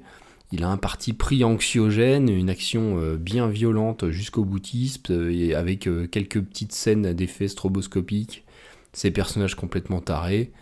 il 0.53 0.63
a 0.63 0.69
un 0.69 0.77
parti 0.77 1.15
pris 1.15 1.43
anxiogène, 1.43 2.29
une 2.29 2.51
action 2.51 3.15
bien 3.15 3.49
violente 3.49 4.11
jusqu'au 4.11 4.45
boutisme, 4.45 5.31
et 5.31 5.55
avec 5.55 5.89
quelques 6.11 6.43
petites 6.43 6.73
scènes 6.73 7.15
d'effets 7.15 7.49
stroboscopiques, 7.49 8.45
ces 8.93 9.11
personnages 9.11 9.55
complètement 9.55 10.03
tarés. 10.03 10.53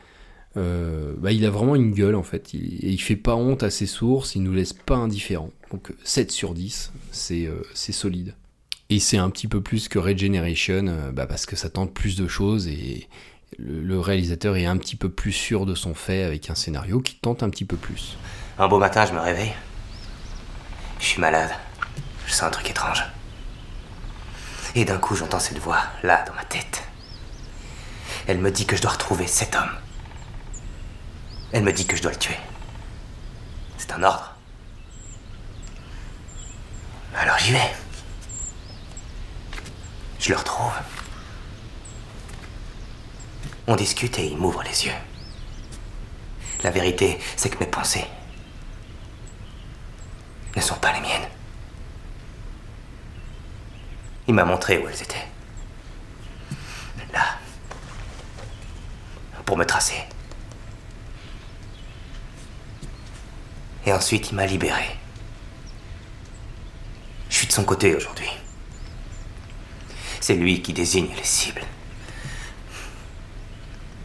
Euh, 0.57 1.15
bah, 1.17 1.33
il 1.33 1.45
a 1.47 1.51
vraiment 1.51 1.75
une 1.77 1.93
gueule 1.93 2.15
en 2.15 2.23
fait, 2.23 2.53
il, 2.53 2.85
et 2.85 2.91
il 2.91 3.01
fait 3.01 3.17
pas 3.17 3.35
honte 3.35 3.63
à 3.63 3.71
ses 3.71 3.87
sources, 3.87 4.35
il 4.35 4.43
nous 4.43 4.53
laisse 4.53 4.75
pas 4.75 4.97
indifférents. 4.97 5.51
Donc 5.71 5.91
euh, 5.91 5.97
7 6.05 6.31
sur 6.31 6.53
10, 6.53 6.93
c'est 7.11 7.47
euh, 7.47 7.63
c'est 7.75 7.93
solide. 7.93 8.35
Et 8.91 9.01
c'est 9.01 9.17
un 9.17 9.31
petit 9.31 9.49
peu 9.49 9.63
plus 9.63 9.89
que 9.89 9.99
Regeneration, 9.99 10.87
euh, 10.87 11.13
bah, 11.13 11.27
parce 11.27 11.47
que 11.47 11.57
ça 11.57 11.71
tente 11.71 11.95
plus 11.95 12.17
de 12.17 12.29
choses 12.29 12.69
et 12.69 13.09
le 13.59 14.01
réalisateur 14.01 14.57
est 14.57 14.67
un 14.67 14.77
petit 14.77 14.97
peu 14.97 15.09
plus 15.09 15.33
sûr 15.33 15.67
de 15.67 15.75
son 15.75 15.95
fait 15.95 16.23
avec 16.23 16.51
un 16.51 16.55
scénario 16.55 17.01
qui 17.01 17.17
tente 17.17 17.43
un 17.43 17.51
petit 17.51 17.65
peu 17.65 17.77
plus. 17.77 18.17
Un 18.59 18.69
beau 18.69 18.79
matin, 18.79 19.07
je 19.07 19.13
me 19.13 19.21
réveille. 19.21 19.53
Je 21.01 21.07
suis 21.07 21.21
malade. 21.21 21.51
Je 22.27 22.33
sens 22.33 22.45
un 22.45 22.51
truc 22.51 22.71
étrange. 22.71 23.05
Et 24.75 24.85
d'un 24.85 24.99
coup, 24.99 25.15
j'entends 25.15 25.39
cette 25.39 25.59
voix, 25.59 25.81
là, 26.03 26.25
dans 26.27 26.35
ma 26.35 26.45
tête. 26.45 26.83
Elle 28.27 28.39
me 28.39 28.51
dit 28.51 28.65
que 28.67 28.77
je 28.77 28.83
dois 28.83 28.93
retrouver 28.93 29.27
cet 29.27 29.55
homme. 29.55 29.71
Elle 31.53 31.63
me 31.63 31.73
dit 31.73 31.87
que 31.87 31.97
je 31.97 32.03
dois 32.03 32.13
le 32.13 32.19
tuer. 32.19 32.39
C'est 33.77 33.93
un 33.93 34.03
ordre. 34.03 34.35
Alors 37.15 37.39
j'y 37.39 37.53
vais. 37.53 37.75
Je 40.19 40.31
le 40.31 40.37
retrouve. 40.37 40.73
On 43.67 43.77
discute 43.77 44.19
et 44.19 44.27
il 44.27 44.37
m'ouvre 44.39 44.63
les 44.63 44.87
yeux. 44.87 44.93
La 46.63 46.71
vérité, 46.71 47.19
c'est 47.37 47.51
que 47.51 47.59
mes 47.59 47.71
pensées 47.71 48.07
ne 50.57 50.61
sont 50.61 50.77
pas 50.77 50.93
les 50.93 51.01
miennes. 51.01 51.29
Il 54.29 54.35
m'a 54.35 54.45
montré 54.45 54.79
où 54.79 54.89
elles 54.89 55.03
étaient. 55.03 55.29
Là. 57.13 57.37
Pour 59.45 59.57
me 59.57 59.65
tracer. 59.65 60.05
Et 63.87 63.93
ensuite, 63.93 64.31
il 64.31 64.35
m'a 64.37 64.47
libéré. 64.47 64.97
Je 67.29 67.37
suis 67.37 67.47
de 67.47 67.53
son 67.53 67.65
côté 67.65 67.95
aujourd'hui. 67.95 68.31
C'est 70.21 70.35
lui 70.35 70.63
qui 70.63 70.73
désigne 70.73 71.13
les 71.17 71.25
cibles. 71.25 71.63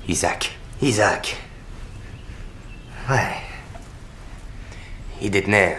Isaac. 0.08 0.58
Isaac. 0.82 1.38
Ouais. 3.10 3.36
Il 5.22 5.32
détenait 5.32 5.78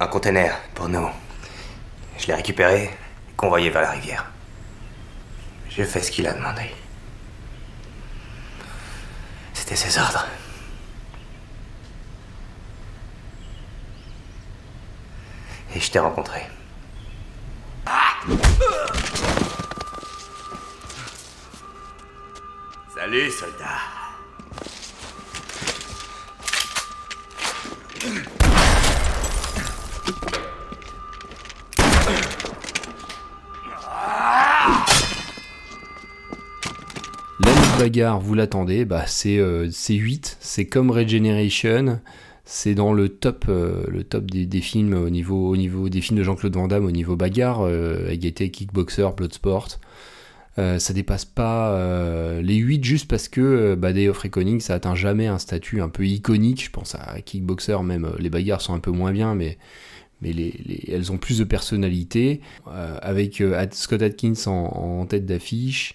un, 0.00 0.04
un 0.04 0.08
pour 0.74 0.88
nous. 0.88 1.08
Je 2.18 2.26
l'ai 2.26 2.34
récupéré 2.34 2.90
convoyé 3.36 3.70
vers 3.70 3.82
la 3.82 3.92
rivière. 3.92 4.30
J'ai 5.70 5.84
fait 5.84 6.02
ce 6.02 6.10
qu'il 6.10 6.26
a 6.26 6.34
demandé. 6.34 6.74
C'était 9.54 9.76
ses 9.76 9.98
ordres. 9.98 10.26
Et 15.80 15.82
je 15.82 15.90
t'ai 15.92 15.98
rencontré. 15.98 16.40
Salut, 22.94 23.30
soldat. 23.30 23.64
L'année 37.38 37.54
de 37.54 37.78
bagarre, 37.78 38.20
vous 38.20 38.34
l'attendez, 38.34 38.84
bah 38.84 39.04
c'est 39.06 39.38
euh, 39.38 39.70
c'est 39.72 39.94
8, 39.94 40.36
c'est 40.40 40.66
comme 40.66 40.90
Regeneration, 40.90 42.02
c'est 42.52 42.74
dans 42.74 42.92
le 42.92 43.08
top, 43.08 43.44
euh, 43.48 43.84
le 43.86 44.02
top 44.02 44.28
des, 44.28 44.60
films 44.60 44.94
au 44.94 45.08
niveau, 45.08 45.48
au 45.50 45.56
niveau 45.56 45.88
des 45.88 46.00
films 46.00 46.18
de 46.18 46.24
Jean-Claude 46.24 46.52
Van 46.52 46.66
Damme 46.66 46.84
au 46.84 46.90
niveau 46.90 47.14
bagarre, 47.14 47.60
euh, 47.62 48.12
Kickboxer, 48.16 49.06
Bloodsport. 49.16 49.78
Euh, 50.58 50.80
ça 50.80 50.92
dépasse 50.92 51.24
pas 51.24 51.70
euh, 51.74 52.42
les 52.42 52.56
8 52.56 52.82
juste 52.82 53.08
parce 53.08 53.28
que 53.28 53.40
euh, 53.40 53.76
bah, 53.76 53.92
Day 53.92 54.08
of 54.08 54.18
Reckoning 54.18 54.58
ça 54.58 54.74
atteint 54.74 54.96
jamais 54.96 55.28
un 55.28 55.38
statut 55.38 55.80
un 55.80 55.88
peu 55.88 56.04
iconique. 56.04 56.64
Je 56.64 56.70
pense 56.70 56.96
à 56.96 57.20
Kickboxer, 57.20 57.84
même 57.84 58.10
les 58.18 58.30
bagarres 58.30 58.60
sont 58.60 58.74
un 58.74 58.80
peu 58.80 58.90
moins 58.90 59.12
bien, 59.12 59.36
mais, 59.36 59.56
mais 60.20 60.32
les, 60.32 60.52
les- 60.66 60.90
elles 60.92 61.12
ont 61.12 61.18
plus 61.18 61.38
de 61.38 61.44
personnalité. 61.44 62.40
Avec 62.66 63.40
Scott 63.70 64.02
Atkins 64.02 64.34
en, 64.46 65.06
tête 65.06 65.24
d'affiche, 65.24 65.94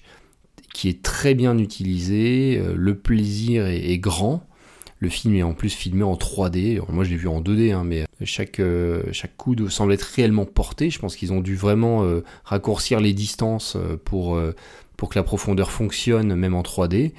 qui 0.73 0.87
est 0.87 1.01
très 1.01 1.33
bien 1.35 1.57
utilisé, 1.57 2.61
le 2.73 2.95
plaisir 2.97 3.65
est 3.67 3.97
grand. 3.97 4.47
Le 4.99 5.09
film 5.09 5.35
est 5.35 5.43
en 5.43 5.53
plus 5.53 5.73
filmé 5.73 6.03
en 6.03 6.15
3D. 6.15 6.73
Alors, 6.75 6.91
moi, 6.91 7.03
je 7.03 7.09
l'ai 7.09 7.17
vu 7.17 7.27
en 7.27 7.41
2D, 7.41 7.73
hein, 7.73 7.83
mais 7.83 8.05
chaque, 8.23 8.59
euh, 8.59 9.03
chaque 9.11 9.35
coup 9.35 9.53
de- 9.55 9.67
semble 9.67 9.93
être 9.93 10.03
réellement 10.03 10.45
porté. 10.45 10.89
Je 10.89 10.99
pense 10.99 11.15
qu'ils 11.15 11.33
ont 11.33 11.41
dû 11.41 11.55
vraiment 11.55 12.03
euh, 12.03 12.23
raccourcir 12.45 12.99
les 13.01 13.13
distances 13.13 13.75
euh, 13.75 13.97
pour, 14.03 14.35
euh, 14.35 14.55
que 14.97 15.19
la 15.19 15.23
profondeur 15.23 15.69
fonctionne, 15.71 16.33
même 16.35 16.55
en 16.55 16.61
3D. 16.63 17.11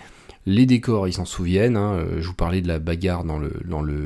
Les 0.46 0.64
décors, 0.64 1.06
ils 1.08 1.12
s'en 1.12 1.24
souviennent. 1.26 1.76
hein. 1.76 1.94
Euh, 1.98 2.20
Je 2.22 2.26
vous 2.28 2.34
parlais 2.34 2.62
de 2.62 2.68
la 2.68 2.78
bagarre 2.78 3.24
dans 3.24 3.38
le, 3.38 3.50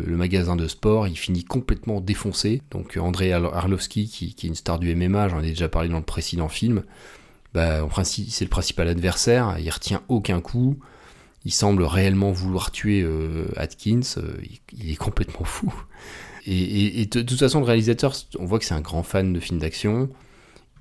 magasin 0.09 0.57
de 0.57 0.67
sport. 0.67 1.07
Il 1.07 1.17
finit 1.17 1.45
complètement 1.45 2.01
défoncé. 2.01 2.63
Donc 2.73 2.97
euh, 2.97 3.01
André 3.01 3.33
Ar- 3.33 3.55
Arlovski, 3.55 4.09
qui, 4.09 4.35
est 4.37 4.49
une 4.49 4.55
star 4.57 4.79
du 4.81 4.95
MMA, 4.95 5.29
j'en 5.29 5.41
ai 5.43 5.49
déjà 5.51 5.69
parlé 5.69 5.89
dans 5.89 5.99
le 5.99 6.03
précédent 6.03 6.49
film, 6.49 6.83
bah, 7.55 7.87
c'est 8.05 8.45
le 8.45 8.51
principal 8.51 8.89
adversaire. 8.89 9.57
Il 9.61 9.71
retient 9.71 10.03
aucun 10.09 10.41
coup. 10.41 10.77
Il 11.45 11.53
semble 11.53 11.85
réellement 11.85 12.33
vouloir 12.33 12.71
tuer 12.71 13.03
euh, 13.03 13.47
Atkins. 13.57 14.01
Euh, 14.19 14.37
il, 14.73 14.91
est 14.91 14.97
complètement 14.97 15.45
fou. 15.45 15.73
Et, 16.47 17.07
de, 17.07 17.23
toute 17.23 17.39
façon, 17.39 17.61
le 17.61 17.67
réalisateur, 17.67 18.15
on 18.39 18.45
voit 18.45 18.59
que 18.59 18.65
c'est 18.65 18.75
un 18.75 18.81
grand 18.81 19.03
fan 19.03 19.33
de 19.33 19.41
films 19.41 19.61
d'action. 19.61 20.11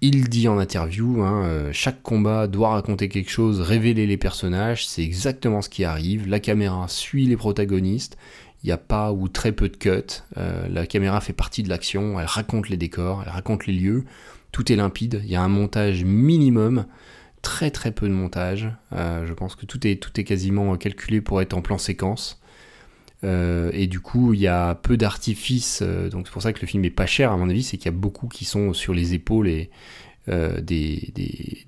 Il 0.01 0.29
dit 0.29 0.47
en 0.47 0.57
interview, 0.57 1.21
hein, 1.21 1.43
euh, 1.43 1.69
chaque 1.73 2.01
combat 2.01 2.47
doit 2.47 2.69
raconter 2.69 3.09
quelque 3.09 3.29
chose, 3.29 3.59
révéler 3.59 4.07
les 4.07 4.15
personnages, 4.15 4.87
c'est 4.87 5.03
exactement 5.03 5.61
ce 5.61 5.67
qui 5.67 5.83
arrive. 5.83 6.29
La 6.29 6.39
caméra 6.39 6.87
suit 6.87 7.25
les 7.25 7.35
protagonistes, 7.35 8.17
il 8.63 8.67
n'y 8.67 8.71
a 8.71 8.77
pas 8.77 9.11
ou 9.11 9.27
très 9.27 9.51
peu 9.51 9.67
de 9.67 9.75
cuts. 9.75 10.23
La 10.37 10.87
caméra 10.87 11.19
fait 11.19 11.33
partie 11.33 11.63
de 11.63 11.69
l'action, 11.69 12.17
elle 12.17 12.25
raconte 12.25 12.69
les 12.69 12.77
décors, 12.77 13.23
elle 13.25 13.33
raconte 13.33 13.67
les 13.67 13.73
lieux. 13.73 14.05
Tout 14.53 14.71
est 14.71 14.77
limpide, 14.77 15.21
il 15.25 15.29
y 15.29 15.35
a 15.35 15.41
un 15.41 15.49
montage 15.49 16.05
minimum, 16.05 16.85
très 17.41 17.71
très 17.71 17.91
peu 17.91 18.07
de 18.07 18.13
montage. 18.13 18.69
Euh, 18.93 19.25
je 19.25 19.33
pense 19.33 19.55
que 19.55 19.65
tout 19.65 19.85
est, 19.87 20.01
tout 20.01 20.19
est 20.19 20.23
quasiment 20.23 20.75
calculé 20.77 21.21
pour 21.21 21.41
être 21.41 21.53
en 21.53 21.61
plan 21.61 21.77
séquence. 21.77 22.41
Euh, 23.23 23.69
et 23.73 23.87
du 23.87 23.99
coup, 23.99 24.33
il 24.33 24.39
y 24.39 24.47
a 24.47 24.75
peu 24.75 24.95
d'artifices, 24.95 25.81
euh, 25.81 26.09
donc 26.09 26.27
c'est 26.27 26.31
pour 26.31 26.41
ça 26.41 26.53
que 26.53 26.61
le 26.61 26.67
film 26.67 26.85
est 26.85 26.89
pas 26.89 27.05
cher 27.05 27.31
à 27.31 27.37
mon 27.37 27.49
avis, 27.49 27.63
c'est 27.63 27.77
qu'il 27.77 27.87
y 27.87 27.93
a 27.93 27.97
beaucoup 27.97 28.27
qui 28.27 28.45
sont 28.45 28.73
sur 28.73 28.93
les 28.93 29.13
épaules 29.13 29.49
des, 30.27 31.11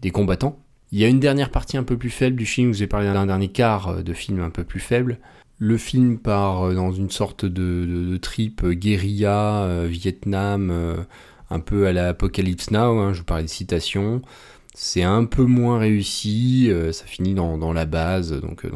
des- 0.01 0.11
combattants. 0.11 0.59
Il 0.91 0.99
y 0.99 1.05
a 1.05 1.07
une 1.07 1.19
dernière 1.19 1.49
partie 1.49 1.77
un 1.77 1.83
peu 1.83 1.97
plus 1.97 2.09
faible 2.09 2.35
du 2.35 2.45
film, 2.45 2.71
je 2.71 2.77
vous 2.77 2.83
ai 2.83 2.87
parlé 2.87 3.07
d'un 3.07 3.25
dernier 3.25 3.49
quart 3.49 4.03
de 4.03 4.13
film 4.13 4.39
un 4.39 4.49
peu 4.49 4.63
plus 4.63 4.79
faible. 4.79 5.17
Le 5.57 5.77
film 5.77 6.19
part 6.19 6.73
dans 6.73 6.91
une 6.91 7.09
sorte 7.09 7.45
de, 7.45 8.17
trip 8.17 8.65
guérilla, 8.65 9.85
Vietnam, 9.87 11.05
un 11.49 11.59
peu 11.59 11.85
à 11.87 11.91
la 11.91 12.09
Apocalypse 12.09 12.71
Now, 12.71 12.99
hein, 12.99 13.13
je 13.13 13.19
vous 13.19 13.25
parlais 13.25 13.43
de 13.43 13.49
citations. 13.49 14.21
C'est 14.73 15.03
un 15.03 15.25
peu 15.25 15.43
moins 15.43 15.79
réussi, 15.79 16.69
euh, 16.69 16.91
ça 16.93 17.05
finit 17.05 17.33
dans, 17.33 17.73
la 17.73 17.85
base, 17.85 18.31
donc 18.39 18.65
euh, 18.65 18.71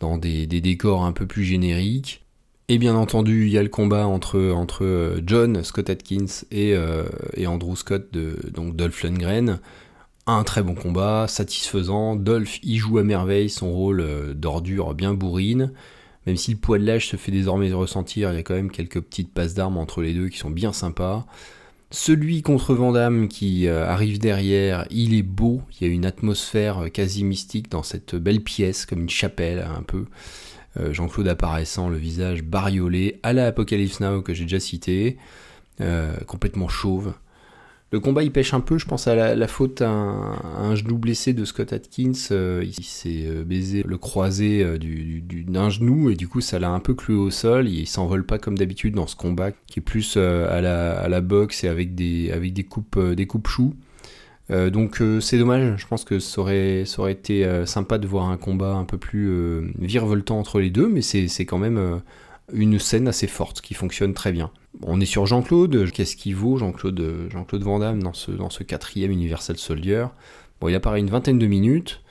dans, 0.00 0.18
des, 0.18 0.46
décors 0.46 1.04
un 1.04 1.12
peu 1.12 1.26
plus 1.26 1.44
génériques. 1.44 2.24
Et 2.68 2.78
bien 2.78 2.94
entendu, 2.96 3.46
il 3.46 3.52
y 3.52 3.58
a 3.58 3.62
le 3.62 3.68
combat 3.68 4.06
entre, 4.06 4.36
euh, 4.82 5.20
John 5.24 5.62
Scott 5.62 5.88
Atkins 5.88 6.44
et, 6.50 6.76
Andrew 7.46 7.76
Scott, 7.76 8.12
de, 8.12 8.36
Dolph 8.52 9.02
Lundgren. 9.02 9.60
Un 10.26 10.44
très 10.44 10.62
bon 10.62 10.74
combat, 10.74 11.26
satisfaisant. 11.28 12.16
Dolph 12.16 12.58
y 12.62 12.76
joue 12.76 12.98
à 12.98 13.04
merveille 13.04 13.48
son 13.48 13.72
rôle 13.72 14.34
d'ordure 14.34 14.94
bien 14.94 15.14
bourrine. 15.14 15.72
Même 16.26 16.36
si 16.36 16.50
le 16.50 16.58
poids 16.58 16.78
de 16.78 16.84
l'âge 16.84 17.08
se 17.08 17.16
fait 17.16 17.32
désormais 17.32 17.72
ressentir, 17.72 18.30
il 18.32 18.36
y 18.36 18.38
a 18.38 18.42
quand 18.42 18.54
même 18.54 18.70
quelques 18.70 19.00
petites 19.00 19.32
passes 19.32 19.54
d'armes 19.54 19.78
entre 19.78 20.02
les 20.02 20.12
deux 20.12 20.28
qui 20.28 20.36
sont 20.36 20.50
bien 20.50 20.74
sympas. 20.74 21.24
Celui 21.90 22.42
contre 22.42 22.74
Vandamme 22.74 23.28
qui 23.28 23.66
euh, 23.66 23.88
arrive 23.88 24.18
derrière, 24.18 24.86
il 24.90 25.14
est 25.14 25.22
beau, 25.22 25.62
il 25.72 25.86
y 25.86 25.90
a 25.90 25.92
une 25.92 26.04
atmosphère 26.04 26.84
euh, 26.84 26.88
quasi 26.88 27.24
mystique 27.24 27.70
dans 27.70 27.82
cette 27.82 28.14
belle 28.14 28.42
pièce, 28.42 28.84
comme 28.84 29.00
une 29.00 29.08
chapelle 29.08 29.60
un 29.60 29.82
peu. 29.82 30.04
Euh, 30.78 30.92
Jean-Claude 30.92 31.28
apparaissant, 31.28 31.88
le 31.88 31.96
visage 31.96 32.42
bariolé, 32.42 33.18
à 33.22 33.32
la 33.32 33.46
Apocalypse 33.46 34.00
Now 34.00 34.20
que 34.20 34.34
j'ai 34.34 34.44
déjà 34.44 34.60
cité, 34.60 35.16
complètement 36.26 36.68
chauve. 36.68 37.14
Le 37.90 38.00
combat 38.00 38.22
il 38.22 38.30
pêche 38.30 38.52
un 38.52 38.60
peu, 38.60 38.76
je 38.76 38.84
pense 38.84 39.08
à 39.08 39.34
la, 39.34 39.48
faute 39.48 39.80
à 39.80 39.88
un, 39.88 40.74
genou 40.74 40.98
blessé 40.98 41.32
de 41.32 41.46
Scott 41.46 41.72
Atkins. 41.72 42.12
euh, 42.32 42.62
il 42.62 42.84
s'est 42.84 43.24
euh, 43.26 43.44
baisé 43.44 43.82
le 43.82 43.96
croisé 43.96 44.62
euh, 44.62 44.76
du- 44.76 45.22
du- 45.22 45.44
d'un 45.44 45.70
genou 45.70 46.10
et 46.10 46.14
du 46.14 46.28
coup 46.28 46.42
ça 46.42 46.58
l'a 46.58 46.68
un 46.68 46.80
peu 46.80 46.92
cloué 46.92 47.16
au 47.16 47.30
sol. 47.30 47.66
Il 47.66 47.86
s'envole 47.86 48.26
pas 48.26 48.38
comme 48.38 48.58
d'habitude 48.58 48.94
dans 48.94 49.06
ce 49.06 49.16
combat 49.16 49.52
qui 49.52 49.80
est 49.80 49.82
plus 49.82 50.18
à, 50.18 50.60
la, 50.60 51.00
à 51.00 51.20
boxe 51.22 51.64
et 51.64 51.68
avec 51.68 51.94
des, 51.94 52.30
avec 52.30 52.52
des 52.52 52.64
coupes, 52.64 52.98
des 53.00 53.26
coupes 53.26 53.48
choux. 53.48 53.74
Donc 54.50 55.02
c'est 55.20 55.36
dommage, 55.38 55.78
je 55.78 55.86
pense 55.86 56.04
que 56.04 56.18
ça 56.18 56.40
aurait, 56.40 56.84
été 57.10 57.62
sympa 57.66 57.98
de 57.98 58.06
voir 58.06 58.30
un 58.30 58.38
combat 58.38 58.72
un 58.74 58.84
peu 58.84 58.96
plus 58.96 59.30
virevoltant 59.78 60.38
entre 60.38 60.58
les 60.60 60.70
deux, 60.70 60.88
mais 60.88 61.02
c'est 61.02 61.44
quand 61.44 61.58
même 61.58 62.00
une 62.52 62.78
scène 62.78 63.08
assez 63.08 63.26
forte 63.26 63.60
qui 63.60 63.74
fonctionne 63.74 64.14
très 64.14 64.32
bien. 64.32 64.50
On 64.82 65.00
est 65.00 65.06
sur 65.06 65.26
Jean-Claude, 65.26 65.90
qu'est-ce 65.90 66.16
qu'il 66.16 66.36
vaut 66.36 66.56
Jean-Claude 66.56 67.28
Jean-Claude 67.30 67.62
Van 67.62 67.78
Damme 67.78 68.02
dans 68.02 68.12
ce, 68.12 68.30
dans 68.30 68.50
ce 68.50 68.62
quatrième 68.62 69.10
Universal 69.10 69.56
Soldier? 69.56 70.06
Bon, 70.60 70.68
il 70.68 70.74
apparaît 70.74 71.00
une 71.00 71.10
vingtaine 71.10 71.38
de 71.38 71.46
minutes, 71.46 72.02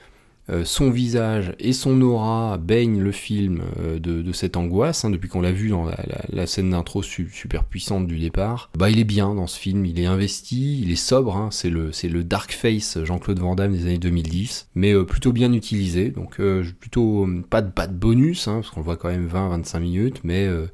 son 0.64 0.90
visage 0.90 1.54
et 1.58 1.72
son 1.72 2.00
aura 2.00 2.58
baignent 2.58 3.00
le 3.00 3.12
film 3.12 3.62
euh, 3.80 3.98
de, 3.98 4.32
cette 4.32 4.56
angoisse, 4.56 5.04
hein, 5.04 5.10
depuis 5.10 5.28
qu'on 5.28 5.40
l'a 5.40 5.52
vu 5.52 5.68
dans 5.68 5.86
la, 6.30 6.46
scène 6.46 6.70
d'intro 6.70 7.02
su- 7.02 7.30
super 7.32 7.64
puissante 7.64 8.06
du 8.06 8.18
départ. 8.18 8.70
Bah, 8.76 8.90
il 8.90 8.98
est 8.98 9.04
bien 9.04 9.34
dans 9.34 9.46
ce 9.46 9.58
film, 9.58 9.84
il 9.84 10.00
est 10.00 10.06
investi, 10.06 10.80
il 10.80 10.90
est 10.90 10.96
sobre, 10.96 11.36
hein, 11.36 11.48
c'est 11.50 11.70
le, 11.70 11.90
le 12.04 12.24
dark 12.24 12.52
face 12.52 12.98
Jean-Claude 13.04 13.38
Van 13.38 13.54
Damme 13.54 13.72
des 13.72 13.82
années 13.82 13.98
2010, 13.98 14.68
mais 14.74 14.92
euh, 14.92 15.04
plutôt 15.04 15.32
bien 15.32 15.52
utilisé, 15.52 16.10
donc 16.10 16.40
euh, 16.40 16.64
plutôt 16.80 17.26
euh, 17.26 17.44
pas 17.48 17.62
de, 17.62 17.70
pas 17.70 17.86
de 17.86 17.94
bonus, 17.94 18.48
hein, 18.48 18.56
parce 18.56 18.70
qu'on 18.70 18.80
le 18.80 18.84
voit 18.84 18.96
quand 18.96 19.08
même 19.08 19.28
20-25 19.28 19.80
minutes, 19.80 20.20
mais 20.24 20.46
euh, 20.46 20.66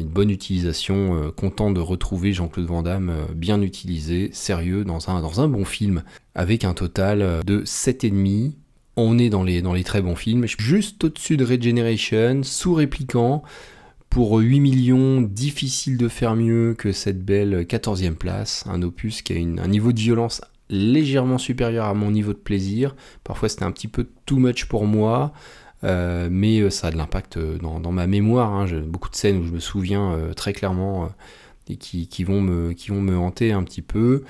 une 0.00 0.08
bonne 0.08 0.30
utilisation, 0.30 1.14
euh, 1.14 1.30
content 1.30 1.70
de 1.70 1.80
retrouver 1.80 2.32
Jean-Claude 2.32 2.66
Van 2.66 2.82
Damme 2.82 3.10
euh, 3.10 3.24
bien 3.34 3.60
utilisé, 3.62 4.30
sérieux, 4.32 4.84
dans 4.84 5.10
un, 5.10 5.20
dans 5.20 5.40
un 5.40 5.48
bon 5.48 5.64
film, 5.64 6.02
avec 6.34 6.64
un 6.64 6.74
total 6.74 7.22
euh, 7.22 7.42
de 7.42 7.62
7,5. 7.62 8.52
On 9.02 9.18
est 9.18 9.30
dans 9.30 9.42
les, 9.42 9.62
dans 9.62 9.72
les 9.72 9.82
très 9.82 10.02
bons 10.02 10.14
films, 10.14 10.46
juste 10.58 11.02
au-dessus 11.04 11.38
de 11.38 11.44
Regeneration, 11.46 12.42
sous-répliquant, 12.42 13.42
pour 14.10 14.36
8 14.38 14.60
millions, 14.60 15.22
difficile 15.22 15.96
de 15.96 16.06
faire 16.06 16.36
mieux 16.36 16.74
que 16.74 16.92
cette 16.92 17.24
belle 17.24 17.62
14e 17.62 18.12
place, 18.12 18.64
un 18.68 18.82
opus 18.82 19.22
qui 19.22 19.32
a 19.32 19.36
un 19.36 19.68
niveau 19.68 19.92
de 19.92 20.00
violence 20.00 20.42
légèrement 20.68 21.38
supérieur 21.38 21.86
à 21.86 21.94
mon 21.94 22.10
niveau 22.10 22.34
de 22.34 22.38
plaisir. 22.38 22.94
Parfois 23.24 23.48
c'était 23.48 23.64
un 23.64 23.72
petit 23.72 23.88
peu 23.88 24.06
too 24.26 24.36
much 24.36 24.66
pour 24.66 24.84
moi, 24.84 25.32
euh, 25.82 26.28
mais 26.30 26.60
euh, 26.60 26.68
ça 26.68 26.88
a 26.88 26.90
de 26.90 26.98
l'impact 26.98 27.38
euh, 27.38 27.56
dans, 27.56 27.92
ma 27.92 28.06
mémoire. 28.06 28.52
hein. 28.52 28.66
J'ai 28.66 28.80
beaucoup 28.80 29.08
de 29.08 29.16
scènes 29.16 29.38
où 29.38 29.46
je 29.46 29.52
me 29.52 29.60
souviens 29.60 30.14
très 30.36 30.52
clairement 30.52 31.08
et 31.70 31.76
qui 31.76 32.24
vont 32.24 32.42
me 32.42 33.16
hanter 33.16 33.52
un 33.52 33.62
petit 33.62 33.82
peu. 33.82 34.24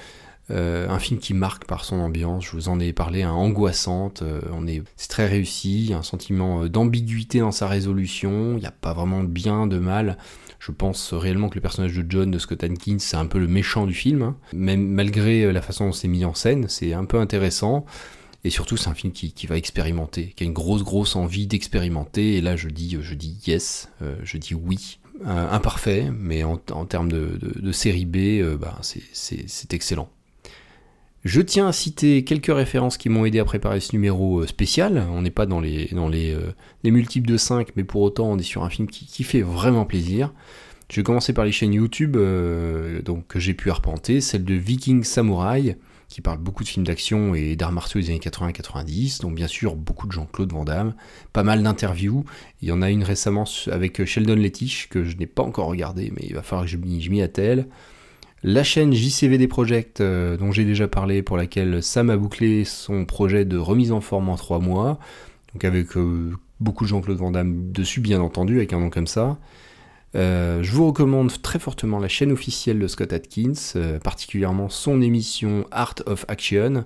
Euh, 0.51 0.89
un 0.89 0.99
film 0.99 1.21
qui 1.21 1.35
marque 1.35 1.65
par 1.65 1.85
son 1.85 2.01
ambiance, 2.01 2.45
je 2.45 2.53
vous 2.53 2.69
en 2.69 2.81
ai 2.81 2.93
parlé, 2.93 3.23
hein, 3.23 3.33
angoissante, 3.33 4.23
euh, 4.23 4.41
on 4.53 4.67
est, 4.67 4.83
c'est 4.97 5.09
très 5.09 5.27
réussi, 5.27 5.93
un 5.95 6.03
sentiment 6.03 6.63
euh, 6.63 6.69
d'ambiguïté 6.69 7.41
dans 7.41 7.53
sa 7.53 7.69
résolution, 7.69 8.55
il 8.55 8.61
n'y 8.61 8.67
a 8.67 8.73
pas 8.73 8.93
vraiment 8.93 9.23
de 9.23 9.29
bien, 9.29 9.67
de 9.67 9.79
mal. 9.79 10.19
Je 10.59 10.73
pense 10.73 11.15
réellement 11.15 11.49
que 11.49 11.55
le 11.55 11.61
personnage 11.61 11.95
de 11.95 12.05
John 12.07 12.31
de 12.31 12.39
Scott 12.39 12.65
Atkins, 12.65 12.99
c'est 12.99 13.17
un 13.17 13.27
peu 13.27 13.39
le 13.39 13.47
méchant 13.47 13.87
du 13.87 13.95
film, 13.95 14.23
hein. 14.23 14.37
même 14.53 14.87
malgré 14.87 15.45
euh, 15.45 15.53
la 15.53 15.63
façon 15.63 15.87
dont 15.87 15.93
c'est 15.93 16.09
mis 16.09 16.25
en 16.25 16.35
scène, 16.35 16.67
c'est 16.69 16.93
un 16.95 17.05
peu 17.05 17.19
intéressant. 17.19 17.85
Et 18.43 18.51
surtout, 18.51 18.79
c'est 18.79 18.89
un 18.89 18.95
film 18.95 19.13
qui, 19.13 19.47
va 19.47 19.59
expérimenter, 19.59 20.33
qui 20.35 20.45
a 20.45 20.47
une 20.47 20.55
grosse, 20.55 20.83
grosse 20.83 21.15
envie 21.15 21.47
d'expérimenter. 21.47 22.37
Et 22.37 22.41
là, 22.41 22.57
je 22.57 22.69
dis, 22.69 22.97
je 22.99 23.15
dis 23.15 23.39
yes, 23.47 23.91
je 24.23 24.39
dis 24.39 24.55
oui. 24.55 24.99
Imparfait, 25.27 26.11
mais 26.11 26.43
en, 26.43 26.57
termes 26.57 27.13
de, 27.13 27.73
série 27.73 28.07
B, 28.07 28.57
bah, 28.59 28.79
c'est 28.81 29.75
excellent. 29.75 30.09
Je 31.25 31.43
tiens 31.43 31.69
à 31.69 31.73
citer 31.73 32.25
quelques 32.25 32.55
références 32.55 32.97
qui 32.97 33.11
m'ont 33.11 33.27
aidé 33.27 33.41
à 33.41 33.45
préparer 33.45 33.81
ce 33.81 33.93
numéro 33.93 34.41
euh, 34.41 34.47
spécial. 34.47 35.07
On 35.11 35.21
n'est 35.21 35.31
pas 35.31 35.45
dans 35.45 35.61
les, 35.61 35.91
euh, 35.93 36.53
les 36.83 36.91
multiples 36.91 37.29
de 37.29 37.37
5, 37.37 37.73
mais 37.77 37.85
pour 37.85 38.01
autant, 38.01 38.31
on 38.31 38.39
est 38.39 38.43
sur 38.43 38.65
un 38.65 38.71
film 38.71 38.89
qui, 38.89 39.23
fait 39.23 39.43
vraiment 39.43 39.85
plaisir. 39.85 40.33
Je 40.91 40.97
vais 40.97 41.03
commencer 41.03 41.35
par 41.35 41.45
les 41.45 41.53
chaînes 41.53 41.75
YouTube 41.75 42.17
euh, 42.17 43.03
donc, 43.03 43.27
que 43.27 43.39
j'ai 43.39 43.53
pu 43.53 43.71
arpenter, 43.71 44.23
celle 44.23 44.45
de 44.45 44.55
Viking 44.55 45.05
Samurai, 45.05 45.77
qui 46.09 46.23
parle 46.23 46.39
beaucoup 46.39 46.65
de 46.65 46.69
films 46.71 46.87
d'action 46.87 47.35
et 47.35 47.55
d'arts 47.55 47.71
martiaux 47.71 48.01
des 48.01 48.09
années 48.09 48.19
80-90, 48.19 49.21
donc 49.21 49.35
bien 49.35 49.47
sûr 49.47 49.77
beaucoup 49.77 50.07
de 50.07 50.13
Jean-Claude 50.13 50.53
Van 50.53 50.65
Damme, 50.65 50.95
pas 51.35 51.43
mal 51.43 51.63
d'interviews. 51.63 52.25
Il 52.63 52.69
y 52.69 52.73
en 52.73 52.81
a 52.81 52.91
une 52.91 53.05
récemment 53.05 53.45
avec 53.71 54.05
Sheldon 54.07 54.37
Lettich 54.37 54.89
que 54.89 55.05
je 55.05 55.19
n'ai 55.19 55.27
pas 55.27 55.43
encore 55.43 55.67
regardé, 55.67 56.13
mais 56.17 56.23
il 56.27 56.35
va 56.35 56.43
falloir 56.43 56.65
que 56.65 56.71
je 56.71 56.79
m'y 56.79 57.21
attelle. 57.21 57.67
La 58.43 58.65
chaîne 58.65 58.93
JCVD 58.93 59.49
Project, 59.49 60.01
euh, 60.01 60.39
dont 60.39 60.51
j'ai 60.51 60.65
déjà 60.65 60.89
parlé, 60.89 61.23
pour 61.23 61.37
laquelle 61.37 61.83
Sam 61.83 62.09
a 62.09 62.17
bouclé 62.17 62.65
son 62.65 63.05
projet 63.05 63.45
de 63.45 63.59
remise 63.59 63.93
en 63.93 64.01
forme 64.01 64.31
en 64.31 64.37
3 64.37 64.61
mois, 64.61 64.99
avec 65.63 65.97
euh, 65.97 66.33
beaucoup 66.59 66.85
de 66.85 66.89
Jean-Claude 66.89 67.19
Van 67.19 67.31
Damme 67.31 67.71
dessus, 67.71 68.01
bien 68.01 68.21
entendu, 68.21 68.57
avec 68.57 68.73
un 68.73 68.81
nom 68.81 68.91
comme 68.91 69.07
ça. 69.07 69.39
Euh, 70.17 70.63
je 70.63 70.73
vous 70.73 70.87
recommande 70.87 71.41
très 71.43 71.59
fortement 71.59 71.99
la 71.99 72.09
chaîne 72.09 72.33
officielle 72.33 72.79
de 72.79 72.87
Scott 72.87 73.13
Atkins, 73.13 73.53
euh, 73.77 73.99
particulièrement 73.99 74.69
son 74.69 75.03
émission 75.03 75.67
Art 75.71 75.97
of 76.07 76.25
Action, 76.29 76.85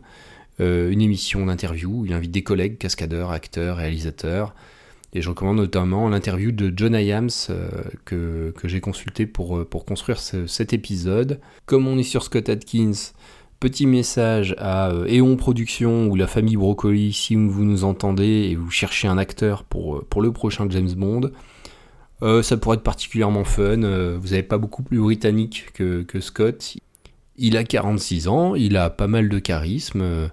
une 0.60 1.02
émission 1.02 1.46
d'interview 1.46 2.02
où 2.02 2.06
il 2.06 2.12
invite 2.12 2.30
des 2.30 2.44
collègues, 2.44 2.78
cascadeurs, 2.78 3.32
acteurs, 3.32 3.78
réalisateurs. 3.78 4.54
Et 5.14 5.22
je 5.22 5.28
recommande 5.28 5.58
notamment 5.58 6.08
l'interview 6.08 6.50
de 6.50 6.72
John 6.76 6.94
Iams 6.94 7.28
euh, 7.50 7.68
que, 8.04 8.52
que 8.56 8.66
j'ai 8.66 8.80
consulté 8.80 9.26
pour, 9.26 9.58
euh, 9.58 9.64
pour 9.64 9.84
construire 9.84 10.18
ce- 10.18 10.46
cet 10.48 10.72
épisode. 10.72 11.40
Comme 11.66 11.86
on 11.86 11.96
est 11.98 12.02
sur 12.02 12.24
Scott 12.24 12.48
Atkins, 12.48 12.92
petit 13.60 13.86
message 13.86 14.56
à 14.58 14.90
euh, 14.90 15.06
Eon 15.08 15.36
Productions 15.36 16.08
ou 16.08 16.16
la 16.16 16.26
famille 16.26 16.56
Brocoli 16.56 17.12
si 17.12 17.36
vous 17.36 17.64
nous 17.64 17.84
entendez 17.84 18.48
et 18.50 18.56
vous 18.56 18.70
cherchez 18.70 19.06
un 19.06 19.16
acteur 19.16 19.62
pour, 19.62 20.04
pour 20.04 20.20
le 20.20 20.32
prochain 20.32 20.66
James 20.70 20.92
Bond. 20.96 21.30
Ça 22.42 22.56
pourrait 22.56 22.76
être 22.78 22.82
particulièrement 22.82 23.44
fun. 23.44 23.76
vous 24.16 24.28
n'avez 24.28 24.42
pas 24.42 24.56
beaucoup 24.56 24.82
plus 24.82 24.98
britannique 24.98 25.66
que, 25.74 26.02
que 26.02 26.20
Scott. 26.20 26.78
Il 27.36 27.58
a 27.58 27.64
46 27.64 28.28
ans, 28.28 28.54
il 28.54 28.78
a 28.78 28.88
pas 28.88 29.08
mal 29.08 29.28
de 29.28 29.38
charisme. 29.38 30.30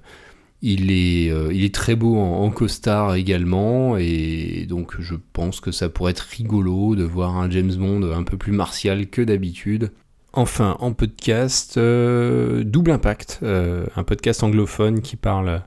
Euh, 0.63 1.49
il 1.51 1.63
est, 1.63 1.73
très 1.73 1.95
beau 1.95 2.17
en, 2.17 2.43
en 2.43 2.51
costard 2.51 3.15
également, 3.15 3.97
et 3.97 4.65
donc 4.69 4.99
je 4.99 5.15
pense 5.33 5.59
que 5.59 5.71
ça 5.71 5.89
pourrait 5.89 6.11
être 6.11 6.19
rigolo 6.19 6.95
de 6.95 7.03
voir 7.03 7.37
un 7.37 7.49
James 7.49 7.73
Bond 7.73 8.03
un 8.11 8.23
peu 8.23 8.37
plus 8.37 8.51
martial 8.51 9.07
que 9.07 9.21
d'habitude. 9.21 9.91
Enfin, 10.33 10.77
en 10.79 10.93
podcast, 10.93 11.77
euh, 11.77 12.63
Double 12.63 12.91
Impact, 12.91 13.39
euh, 13.43 13.85
un 13.95 14.03
podcast 14.03 14.43
anglophone 14.43 15.01
qui 15.01 15.15
parle 15.15 15.63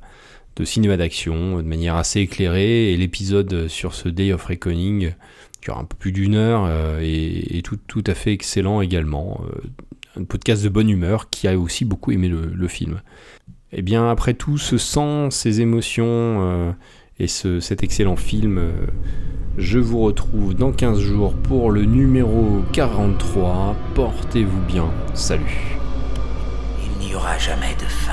de 0.57 0.64
cinéma 0.64 0.96
d'action 0.96 1.59
de 1.59 1.62
manière 1.62 1.96
assez 1.96 2.20
éclairée, 2.20 2.92
et 2.92 2.96
l'épisode 2.96 3.66
sur 3.66 3.94
ce 3.94 4.09
Day 4.09 4.33
of 4.33 4.44
Reckoning, 4.44 5.12
qui 5.61 5.70
aura 5.70 5.80
un 5.80 5.85
peu 5.85 5.96
plus 5.96 6.12
d'une 6.12 6.37
heure, 6.37 6.70
est, 7.00 7.62
tout, 7.62 8.04
à 8.07 8.14
fait 8.14 8.33
excellent 8.33 8.80
également. 8.80 9.40
Un 10.16 10.22
podcast 10.22 10.62
de 10.62 10.68
bonne 10.68 10.88
humeur 10.88 11.28
qui 11.30 11.48
a 11.48 11.59
aussi 11.59 11.85
beaucoup 11.85 12.12
aimé 12.12 12.28
le 12.28 12.68
film. 12.68 13.00
Et 13.75 13.83
bien 13.83 14.09
après 14.09 14.35
tout 14.35 14.57
ce 14.57 14.79
sang, 14.79 15.31
ces 15.31 15.61
émotions 15.61 16.05
euh, 16.07 16.73
et 17.19 17.27
ce- 17.27 17.59
cet 17.61 17.83
excellent 17.83 18.15
film, 18.17 18.59
euh, 18.59 18.71
je 19.59 19.79
vous 19.81 20.01
retrouve 20.01 20.55
dans 20.55 20.71
15 20.73 21.01
jours 21.01 21.35
pour 21.35 21.71
le 21.73 21.85
numéro 21.85 22.63
43. 22.73 23.75
Portez-vous 23.95 24.61
bien. 24.69 24.87
Salut. 25.13 25.77
Il 27.01 27.07
n'y 27.07 27.15
aura 27.17 27.37
jamais 27.39 27.75
de 27.81 27.85
fin. 27.85 28.13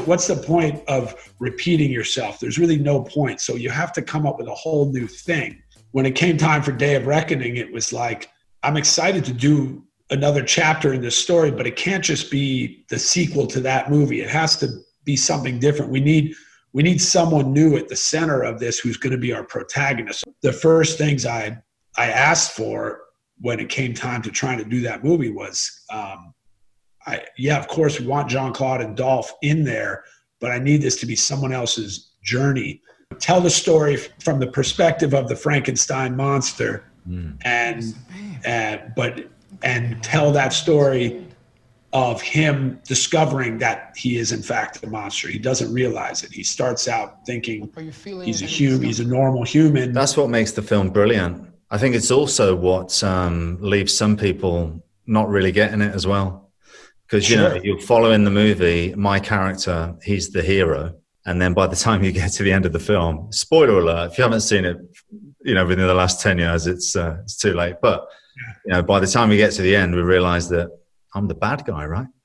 What's 0.00 0.26
the 0.26 0.36
point 0.36 0.82
of 0.88 1.32
repeating 1.38 1.90
yourself? 1.90 2.40
There's 2.40 2.58
really 2.58 2.78
no 2.78 3.02
point. 3.02 3.40
So 3.40 3.56
you 3.56 3.70
have 3.70 3.92
to 3.94 4.02
come 4.02 4.26
up 4.26 4.38
with 4.38 4.48
a 4.48 4.54
whole 4.54 4.92
new 4.92 5.06
thing. 5.06 5.62
When 5.92 6.06
it 6.06 6.14
came 6.14 6.36
time 6.36 6.62
for 6.62 6.72
Day 6.72 6.94
of 6.96 7.06
Reckoning, 7.06 7.56
it 7.56 7.72
was 7.72 7.92
like, 7.92 8.30
I'm 8.62 8.76
excited 8.76 9.24
to 9.26 9.32
do 9.32 9.82
another 10.10 10.42
chapter 10.42 10.92
in 10.92 11.00
this 11.00 11.16
story, 11.16 11.50
but 11.50 11.66
it 11.66 11.76
can't 11.76 12.04
just 12.04 12.30
be 12.30 12.84
the 12.88 12.98
sequel 12.98 13.46
to 13.48 13.60
that 13.60 13.90
movie. 13.90 14.20
It 14.20 14.30
has 14.30 14.56
to 14.58 14.68
be 15.04 15.16
something 15.16 15.58
different. 15.58 15.90
We 15.90 16.00
need 16.00 16.34
we 16.72 16.82
need 16.82 17.00
someone 17.00 17.54
new 17.54 17.76
at 17.76 17.88
the 17.88 17.96
center 17.96 18.42
of 18.42 18.58
this 18.60 18.78
who's 18.78 18.98
going 18.98 19.12
to 19.12 19.18
be 19.18 19.32
our 19.32 19.44
protagonist. 19.44 20.24
The 20.42 20.52
first 20.52 20.98
things 20.98 21.24
I 21.24 21.58
I 21.96 22.10
asked 22.10 22.52
for 22.52 23.00
when 23.40 23.60
it 23.60 23.68
came 23.68 23.94
time 23.94 24.22
to 24.22 24.30
trying 24.30 24.58
to 24.58 24.64
do 24.64 24.80
that 24.82 25.04
movie 25.04 25.30
was 25.30 25.84
um, 25.90 26.34
I, 27.06 27.22
yeah, 27.38 27.58
of 27.58 27.68
course, 27.68 28.00
we 28.00 28.06
want 28.06 28.28
John 28.28 28.52
Claude 28.52 28.80
and 28.80 28.96
Dolph 28.96 29.32
in 29.42 29.64
there, 29.64 30.04
but 30.40 30.50
I 30.50 30.58
need 30.58 30.82
this 30.82 30.98
to 31.00 31.06
be 31.06 31.16
someone 31.16 31.52
else's 31.52 32.10
journey. 32.22 32.82
Tell 33.20 33.40
the 33.40 33.50
story 33.50 33.96
from 33.96 34.40
the 34.40 34.48
perspective 34.48 35.14
of 35.14 35.28
the 35.28 35.36
Frankenstein 35.36 36.16
monster, 36.16 36.84
and 37.42 37.94
uh, 38.46 38.78
but 38.96 39.28
and 39.62 40.02
tell 40.02 40.32
that 40.32 40.52
story 40.52 41.24
of 41.92 42.20
him 42.20 42.80
discovering 42.84 43.58
that 43.58 43.94
he 43.96 44.18
is 44.18 44.32
in 44.32 44.42
fact 44.42 44.82
a 44.82 44.86
monster. 44.88 45.28
He 45.28 45.38
doesn't 45.38 45.72
realize 45.72 46.24
it. 46.24 46.32
He 46.32 46.42
starts 46.42 46.88
out 46.88 47.24
thinking 47.24 47.70
he's 48.26 48.42
a 48.42 48.46
human, 48.46 48.82
he's 48.82 49.00
a 49.00 49.04
normal 49.04 49.44
human. 49.44 49.92
That's 49.92 50.16
what 50.16 50.28
makes 50.28 50.52
the 50.52 50.62
film 50.62 50.90
brilliant. 50.90 51.48
I 51.70 51.78
think 51.78 51.94
it's 51.94 52.10
also 52.10 52.54
what 52.54 53.02
um, 53.02 53.58
leaves 53.60 53.96
some 53.96 54.16
people 54.16 54.82
not 55.06 55.28
really 55.28 55.52
getting 55.52 55.80
it 55.80 55.94
as 55.94 56.06
well. 56.06 56.45
Because, 57.06 57.30
you 57.30 57.36
know, 57.36 57.54
you're 57.62 57.80
following 57.80 58.24
the 58.24 58.30
movie, 58.30 58.92
my 58.96 59.20
character, 59.20 59.94
he's 60.02 60.30
the 60.30 60.42
hero. 60.42 60.94
And 61.24 61.40
then 61.40 61.54
by 61.54 61.66
the 61.66 61.76
time 61.76 62.02
you 62.02 62.12
get 62.20 62.32
to 62.32 62.42
the 62.42 62.52
end 62.52 62.66
of 62.66 62.72
the 62.72 62.80
film, 62.80 63.32
spoiler 63.32 63.78
alert, 63.78 64.12
if 64.12 64.18
you 64.18 64.24
haven't 64.24 64.40
seen 64.40 64.64
it, 64.64 64.76
you 65.44 65.54
know, 65.54 65.64
within 65.64 65.86
the 65.86 65.94
last 65.94 66.20
10 66.20 66.38
years, 66.38 66.66
it's, 66.66 66.96
uh, 66.96 67.18
it's 67.22 67.36
too 67.36 67.54
late. 67.54 67.76
But, 67.80 68.06
you 68.64 68.72
know, 68.72 68.82
by 68.82 68.98
the 68.98 69.06
time 69.06 69.28
we 69.28 69.36
get 69.36 69.52
to 69.52 69.62
the 69.62 69.76
end, 69.76 69.94
we 69.94 70.02
realize 70.02 70.48
that 70.48 70.68
I'm 71.14 71.28
the 71.28 71.34
bad 71.34 71.64
guy, 71.64 71.84
right? 71.86 72.08